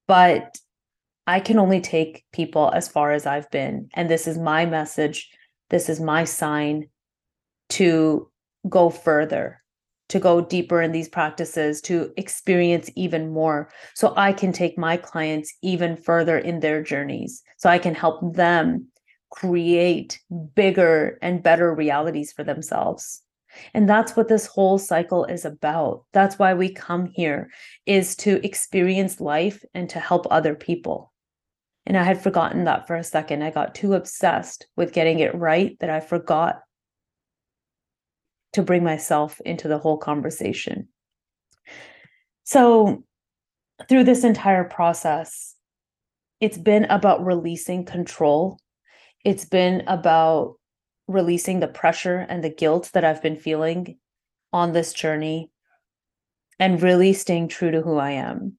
But 0.06 0.58
I 1.26 1.40
can 1.40 1.58
only 1.58 1.80
take 1.80 2.24
people 2.32 2.70
as 2.72 2.88
far 2.88 3.12
as 3.12 3.26
I've 3.26 3.50
been. 3.50 3.90
And 3.94 4.08
this 4.08 4.26
is 4.26 4.38
my 4.38 4.64
message. 4.64 5.30
This 5.70 5.88
is 5.88 6.00
my 6.00 6.24
sign 6.24 6.88
to 7.70 8.30
go 8.68 8.88
further, 8.88 9.62
to 10.08 10.18
go 10.18 10.40
deeper 10.40 10.80
in 10.80 10.92
these 10.92 11.08
practices, 11.08 11.80
to 11.82 12.12
experience 12.16 12.90
even 12.96 13.32
more. 13.32 13.70
So 13.94 14.14
I 14.16 14.32
can 14.32 14.52
take 14.52 14.78
my 14.78 14.96
clients 14.96 15.54
even 15.62 15.96
further 15.96 16.38
in 16.38 16.60
their 16.60 16.82
journeys. 16.82 17.42
So 17.58 17.68
I 17.68 17.78
can 17.78 17.94
help 17.94 18.34
them 18.34 18.88
create 19.30 20.20
bigger 20.54 21.18
and 21.20 21.42
better 21.42 21.74
realities 21.74 22.32
for 22.32 22.44
themselves. 22.44 23.22
And 23.74 23.88
that's 23.88 24.16
what 24.16 24.28
this 24.28 24.46
whole 24.46 24.78
cycle 24.78 25.24
is 25.24 25.44
about. 25.44 26.04
That's 26.12 26.38
why 26.38 26.54
we 26.54 26.70
come 26.70 27.06
here 27.06 27.50
is 27.86 28.14
to 28.16 28.44
experience 28.44 29.20
life 29.20 29.64
and 29.74 29.88
to 29.90 30.00
help 30.00 30.26
other 30.30 30.54
people. 30.54 31.12
And 31.86 31.96
I 31.96 32.02
had 32.02 32.22
forgotten 32.22 32.64
that 32.64 32.86
for 32.86 32.96
a 32.96 33.04
second. 33.04 33.42
I 33.42 33.50
got 33.50 33.74
too 33.74 33.94
obsessed 33.94 34.66
with 34.76 34.92
getting 34.92 35.20
it 35.20 35.34
right 35.34 35.78
that 35.80 35.90
I 35.90 36.00
forgot 36.00 36.60
to 38.52 38.62
bring 38.62 38.82
myself 38.82 39.40
into 39.44 39.68
the 39.68 39.78
whole 39.78 39.98
conversation. 39.98 40.88
So, 42.44 43.04
through 43.88 44.04
this 44.04 44.24
entire 44.24 44.64
process, 44.64 45.54
it's 46.40 46.58
been 46.58 46.84
about 46.84 47.24
releasing 47.24 47.84
control. 47.84 48.58
It's 49.24 49.44
been 49.44 49.82
about 49.86 50.54
releasing 51.06 51.60
the 51.60 51.68
pressure 51.68 52.26
and 52.28 52.42
the 52.42 52.50
guilt 52.50 52.90
that 52.94 53.04
I've 53.04 53.22
been 53.22 53.36
feeling 53.36 53.98
on 54.52 54.72
this 54.72 54.92
journey 54.92 55.50
and 56.58 56.82
really 56.82 57.12
staying 57.12 57.48
true 57.48 57.70
to 57.70 57.82
who 57.82 57.98
I 57.98 58.12
am. 58.12 58.56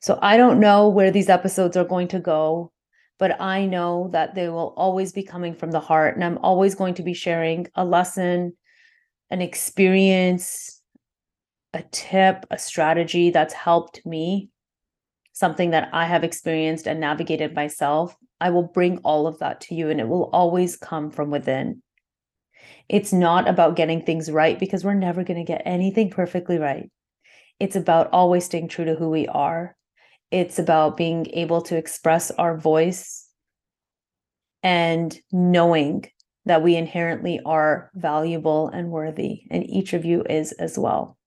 So, 0.00 0.18
I 0.22 0.36
don't 0.36 0.60
know 0.60 0.88
where 0.88 1.10
these 1.10 1.28
episodes 1.28 1.76
are 1.76 1.84
going 1.84 2.08
to 2.08 2.20
go, 2.20 2.72
but 3.18 3.40
I 3.40 3.66
know 3.66 4.10
that 4.12 4.34
they 4.34 4.48
will 4.48 4.74
always 4.76 5.12
be 5.12 5.22
coming 5.22 5.54
from 5.54 5.70
the 5.70 5.80
heart. 5.80 6.14
And 6.14 6.24
I'm 6.24 6.38
always 6.38 6.74
going 6.74 6.94
to 6.94 7.02
be 7.02 7.14
sharing 7.14 7.66
a 7.74 7.84
lesson, 7.84 8.56
an 9.30 9.42
experience, 9.42 10.80
a 11.72 11.82
tip, 11.90 12.46
a 12.50 12.58
strategy 12.58 13.30
that's 13.30 13.54
helped 13.54 14.04
me, 14.06 14.50
something 15.32 15.70
that 15.70 15.90
I 15.92 16.06
have 16.06 16.24
experienced 16.24 16.86
and 16.86 17.00
navigated 17.00 17.54
myself, 17.54 18.16
I 18.40 18.50
will 18.50 18.62
bring 18.62 18.98
all 18.98 19.26
of 19.26 19.38
that 19.38 19.60
to 19.62 19.74
you 19.74 19.90
and 19.90 20.00
it 20.00 20.08
will 20.08 20.30
always 20.32 20.76
come 20.76 21.10
from 21.10 21.30
within. 21.30 21.82
It's 22.88 23.12
not 23.12 23.48
about 23.48 23.76
getting 23.76 24.02
things 24.02 24.30
right 24.30 24.58
because 24.58 24.84
we're 24.84 24.94
never 24.94 25.24
going 25.24 25.38
to 25.38 25.44
get 25.44 25.62
anything 25.64 26.10
perfectly 26.10 26.58
right. 26.58 26.90
It's 27.58 27.76
about 27.76 28.10
always 28.12 28.44
staying 28.44 28.68
true 28.68 28.84
to 28.84 28.94
who 28.94 29.10
we 29.10 29.26
are. 29.26 29.76
It's 30.30 30.58
about 30.58 30.96
being 30.96 31.26
able 31.32 31.62
to 31.62 31.76
express 31.76 32.30
our 32.32 32.56
voice 32.56 33.28
and 34.62 35.18
knowing 35.32 36.06
that 36.46 36.62
we 36.62 36.76
inherently 36.76 37.40
are 37.44 37.90
valuable 37.94 38.68
and 38.68 38.90
worthy, 38.90 39.42
and 39.50 39.68
each 39.68 39.92
of 39.92 40.04
you 40.04 40.24
is 40.30 40.52
as 40.52 40.78
well. 40.78 41.18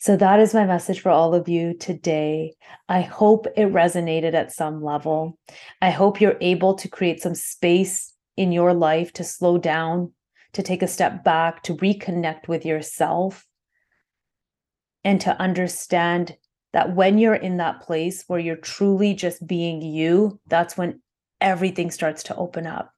So, 0.00 0.16
that 0.16 0.40
is 0.40 0.54
my 0.54 0.64
message 0.64 1.00
for 1.00 1.10
all 1.10 1.34
of 1.34 1.48
you 1.48 1.74
today. 1.74 2.54
I 2.88 3.02
hope 3.02 3.46
it 3.56 3.72
resonated 3.72 4.32
at 4.32 4.52
some 4.52 4.82
level. 4.82 5.38
I 5.82 5.90
hope 5.90 6.20
you're 6.20 6.38
able 6.40 6.74
to 6.76 6.88
create 6.88 7.20
some 7.20 7.34
space 7.34 8.12
in 8.36 8.52
your 8.52 8.72
life 8.72 9.12
to 9.14 9.24
slow 9.24 9.58
down, 9.58 10.12
to 10.52 10.62
take 10.62 10.82
a 10.82 10.88
step 10.88 11.24
back, 11.24 11.62
to 11.64 11.74
reconnect 11.76 12.48
with 12.48 12.64
yourself, 12.64 13.44
and 15.04 15.20
to 15.20 15.38
understand 15.40 16.36
that 16.72 16.94
when 16.94 17.18
you're 17.18 17.34
in 17.34 17.56
that 17.56 17.82
place 17.82 18.24
where 18.28 18.38
you're 18.38 18.56
truly 18.56 19.14
just 19.14 19.46
being 19.46 19.82
you, 19.82 20.38
that's 20.46 20.76
when 20.76 21.00
everything 21.40 21.90
starts 21.90 22.22
to 22.24 22.36
open 22.36 22.66
up 22.66 22.92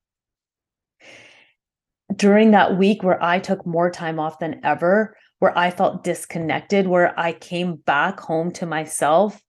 during 2.14 2.50
that 2.52 2.76
week 2.76 3.02
where 3.02 3.22
I 3.22 3.38
took 3.38 3.66
more 3.66 3.90
time 3.90 4.18
off 4.18 4.38
than 4.38 4.60
ever, 4.64 5.16
where 5.38 5.56
I 5.56 5.70
felt 5.70 6.04
disconnected, 6.04 6.86
where 6.86 7.18
I 7.18 7.32
came 7.32 7.76
back 7.76 8.20
home 8.20 8.52
to 8.52 8.66
myself, 8.66 9.40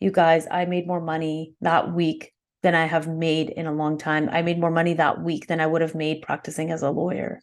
you 0.00 0.10
guys, 0.10 0.46
I 0.50 0.64
made 0.64 0.86
more 0.86 1.00
money 1.00 1.54
that 1.60 1.92
week 1.92 2.32
than 2.62 2.74
I 2.74 2.86
have 2.86 3.08
made 3.08 3.50
in 3.50 3.66
a 3.66 3.72
long 3.72 3.98
time. 3.98 4.28
I 4.30 4.42
made 4.42 4.58
more 4.58 4.70
money 4.70 4.94
that 4.94 5.22
week 5.22 5.46
than 5.46 5.60
I 5.60 5.66
would 5.66 5.82
have 5.82 5.94
made 5.94 6.22
practicing 6.22 6.70
as 6.70 6.82
a 6.82 6.90
lawyer. 6.90 7.40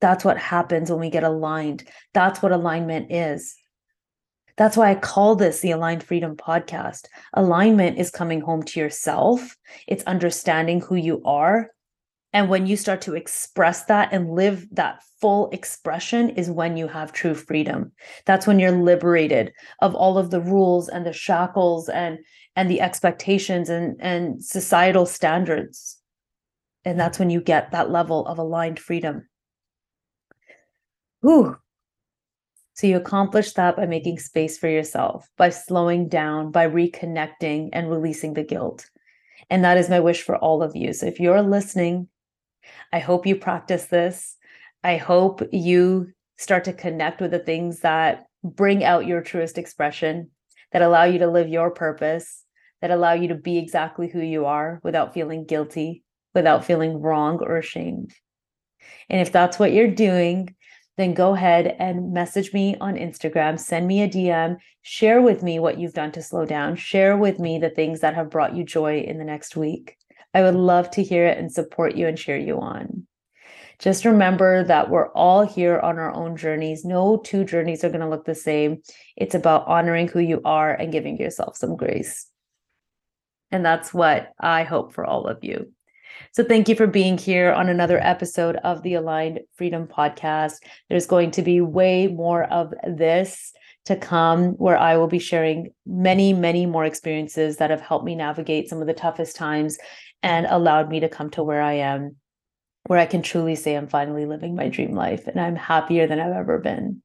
That's 0.00 0.24
what 0.24 0.38
happens 0.38 0.90
when 0.90 1.00
we 1.00 1.10
get 1.10 1.24
aligned. 1.24 1.84
That's 2.12 2.42
what 2.42 2.52
alignment 2.52 3.12
is. 3.12 3.56
That's 4.56 4.76
why 4.76 4.90
I 4.90 4.94
call 4.94 5.34
this 5.34 5.60
the 5.60 5.72
Aligned 5.72 6.04
Freedom 6.04 6.36
Podcast. 6.36 7.06
Alignment 7.32 7.98
is 7.98 8.10
coming 8.10 8.40
home 8.40 8.62
to 8.64 8.80
yourself, 8.80 9.56
it's 9.88 10.04
understanding 10.04 10.80
who 10.80 10.94
you 10.94 11.22
are 11.24 11.70
and 12.34 12.48
when 12.48 12.66
you 12.66 12.76
start 12.76 13.00
to 13.02 13.14
express 13.14 13.84
that 13.84 14.12
and 14.12 14.34
live 14.34 14.66
that 14.72 15.00
full 15.20 15.48
expression, 15.50 16.30
is 16.30 16.50
when 16.50 16.76
you 16.76 16.88
have 16.88 17.12
true 17.12 17.32
freedom. 17.32 17.92
That's 18.26 18.44
when 18.44 18.58
you're 18.58 18.72
liberated 18.72 19.52
of 19.78 19.94
all 19.94 20.18
of 20.18 20.32
the 20.32 20.40
rules 20.40 20.88
and 20.88 21.06
the 21.06 21.12
shackles 21.12 21.88
and 21.88 22.18
and 22.56 22.68
the 22.68 22.80
expectations 22.80 23.70
and 23.70 23.96
and 24.00 24.44
societal 24.44 25.06
standards. 25.06 25.96
And 26.84 26.98
that's 26.98 27.20
when 27.20 27.30
you 27.30 27.40
get 27.40 27.70
that 27.70 27.90
level 27.90 28.26
of 28.26 28.38
aligned 28.38 28.80
freedom. 28.80 29.28
Ooh. 31.24 31.56
So 32.74 32.88
you 32.88 32.96
accomplish 32.96 33.52
that 33.52 33.76
by 33.76 33.86
making 33.86 34.18
space 34.18 34.58
for 34.58 34.68
yourself, 34.68 35.30
by 35.38 35.50
slowing 35.50 36.08
down, 36.08 36.50
by 36.50 36.66
reconnecting 36.66 37.68
and 37.72 37.88
releasing 37.88 38.34
the 38.34 38.42
guilt. 38.42 38.90
And 39.50 39.64
that 39.64 39.76
is 39.76 39.88
my 39.88 40.00
wish 40.00 40.22
for 40.22 40.36
all 40.36 40.64
of 40.64 40.74
you. 40.74 40.92
So 40.92 41.06
if 41.06 41.20
you're 41.20 41.40
listening 41.40 42.08
I 42.92 42.98
hope 42.98 43.26
you 43.26 43.36
practice 43.36 43.86
this. 43.86 44.36
I 44.82 44.96
hope 44.96 45.42
you 45.52 46.12
start 46.36 46.64
to 46.64 46.72
connect 46.72 47.20
with 47.20 47.30
the 47.30 47.38
things 47.38 47.80
that 47.80 48.26
bring 48.42 48.84
out 48.84 49.06
your 49.06 49.22
truest 49.22 49.58
expression, 49.58 50.30
that 50.72 50.82
allow 50.82 51.04
you 51.04 51.18
to 51.20 51.26
live 51.26 51.48
your 51.48 51.70
purpose, 51.70 52.44
that 52.82 52.90
allow 52.90 53.12
you 53.12 53.28
to 53.28 53.34
be 53.34 53.56
exactly 53.56 54.08
who 54.08 54.20
you 54.20 54.44
are 54.46 54.80
without 54.82 55.14
feeling 55.14 55.44
guilty, 55.44 56.02
without 56.34 56.64
feeling 56.64 57.00
wrong 57.00 57.38
or 57.40 57.56
ashamed. 57.56 58.12
And 59.08 59.20
if 59.20 59.32
that's 59.32 59.58
what 59.58 59.72
you're 59.72 59.88
doing, 59.88 60.54
then 60.96 61.14
go 61.14 61.34
ahead 61.34 61.74
and 61.78 62.12
message 62.12 62.52
me 62.52 62.76
on 62.80 62.94
Instagram, 62.94 63.58
send 63.58 63.86
me 63.86 64.02
a 64.02 64.08
DM, 64.08 64.58
share 64.82 65.20
with 65.20 65.42
me 65.42 65.58
what 65.58 65.78
you've 65.78 65.94
done 65.94 66.12
to 66.12 66.22
slow 66.22 66.44
down, 66.44 66.76
share 66.76 67.16
with 67.16 67.38
me 67.38 67.58
the 67.58 67.70
things 67.70 68.00
that 68.00 68.14
have 68.14 68.30
brought 68.30 68.54
you 68.54 68.64
joy 68.64 69.00
in 69.00 69.18
the 69.18 69.24
next 69.24 69.56
week. 69.56 69.96
I 70.34 70.42
would 70.42 70.56
love 70.56 70.90
to 70.92 71.02
hear 71.02 71.26
it 71.26 71.38
and 71.38 71.50
support 71.50 71.94
you 71.94 72.08
and 72.08 72.18
cheer 72.18 72.36
you 72.36 72.58
on. 72.60 73.06
Just 73.78 74.04
remember 74.04 74.64
that 74.64 74.90
we're 74.90 75.10
all 75.12 75.42
here 75.42 75.78
on 75.78 75.98
our 75.98 76.12
own 76.12 76.36
journeys. 76.36 76.84
No 76.84 77.18
two 77.18 77.44
journeys 77.44 77.84
are 77.84 77.88
going 77.88 78.00
to 78.00 78.08
look 78.08 78.24
the 78.24 78.34
same. 78.34 78.82
It's 79.16 79.34
about 79.34 79.66
honoring 79.66 80.08
who 80.08 80.20
you 80.20 80.40
are 80.44 80.72
and 80.72 80.92
giving 80.92 81.18
yourself 81.18 81.56
some 81.56 81.76
grace. 81.76 82.26
And 83.50 83.64
that's 83.64 83.92
what 83.92 84.32
I 84.40 84.64
hope 84.64 84.92
for 84.92 85.04
all 85.04 85.26
of 85.26 85.42
you. 85.42 85.72
So, 86.32 86.44
thank 86.44 86.68
you 86.68 86.76
for 86.76 86.86
being 86.86 87.18
here 87.18 87.52
on 87.52 87.68
another 87.68 87.98
episode 88.00 88.56
of 88.56 88.82
the 88.82 88.94
Aligned 88.94 89.40
Freedom 89.56 89.86
Podcast. 89.88 90.54
There's 90.88 91.06
going 91.06 91.32
to 91.32 91.42
be 91.42 91.60
way 91.60 92.06
more 92.06 92.44
of 92.44 92.72
this 92.86 93.52
to 93.86 93.96
come 93.96 94.52
where 94.52 94.78
I 94.78 94.96
will 94.96 95.08
be 95.08 95.18
sharing 95.18 95.72
many, 95.86 96.32
many 96.32 96.66
more 96.66 96.84
experiences 96.84 97.58
that 97.58 97.70
have 97.70 97.80
helped 97.80 98.04
me 98.04 98.14
navigate 98.14 98.68
some 98.68 98.80
of 98.80 98.86
the 98.86 98.94
toughest 98.94 99.36
times 99.36 99.76
and 100.24 100.46
allowed 100.48 100.88
me 100.88 101.00
to 101.00 101.08
come 101.08 101.28
to 101.30 101.42
where 101.42 101.60
I 101.60 101.74
am, 101.74 102.16
where 102.86 102.98
I 102.98 103.04
can 103.04 103.20
truly 103.20 103.54
say 103.54 103.74
I'm 103.74 103.86
finally 103.86 104.24
living 104.24 104.56
my 104.56 104.68
dream 104.68 104.94
life 104.94 105.28
and 105.28 105.38
I'm 105.38 105.54
happier 105.54 106.06
than 106.06 106.18
I've 106.18 106.32
ever 106.32 106.58
been. 106.58 107.02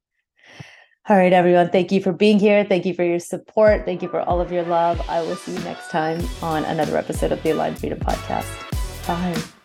All 1.08 1.18
right, 1.18 1.34
everyone. 1.34 1.70
Thank 1.70 1.92
you 1.92 2.02
for 2.02 2.14
being 2.14 2.40
here. 2.40 2.64
Thank 2.64 2.86
you 2.86 2.94
for 2.94 3.04
your 3.04 3.20
support. 3.20 3.84
Thank 3.84 4.02
you 4.02 4.10
for 4.10 4.22
all 4.22 4.40
of 4.40 4.52
your 4.52 4.64
love. 4.64 5.02
I 5.10 5.22
will 5.22 5.36
see 5.36 5.54
you 5.54 5.60
next 5.60 5.92
time 5.92 6.22
on 6.42 6.64
another 6.64 6.98
episode 6.98 7.32
of 7.32 7.44
the 7.44 7.50
Aligned 7.50 7.80
Freedom 7.80 8.00
Podcast. 8.00 8.48
Bye. 9.06 9.59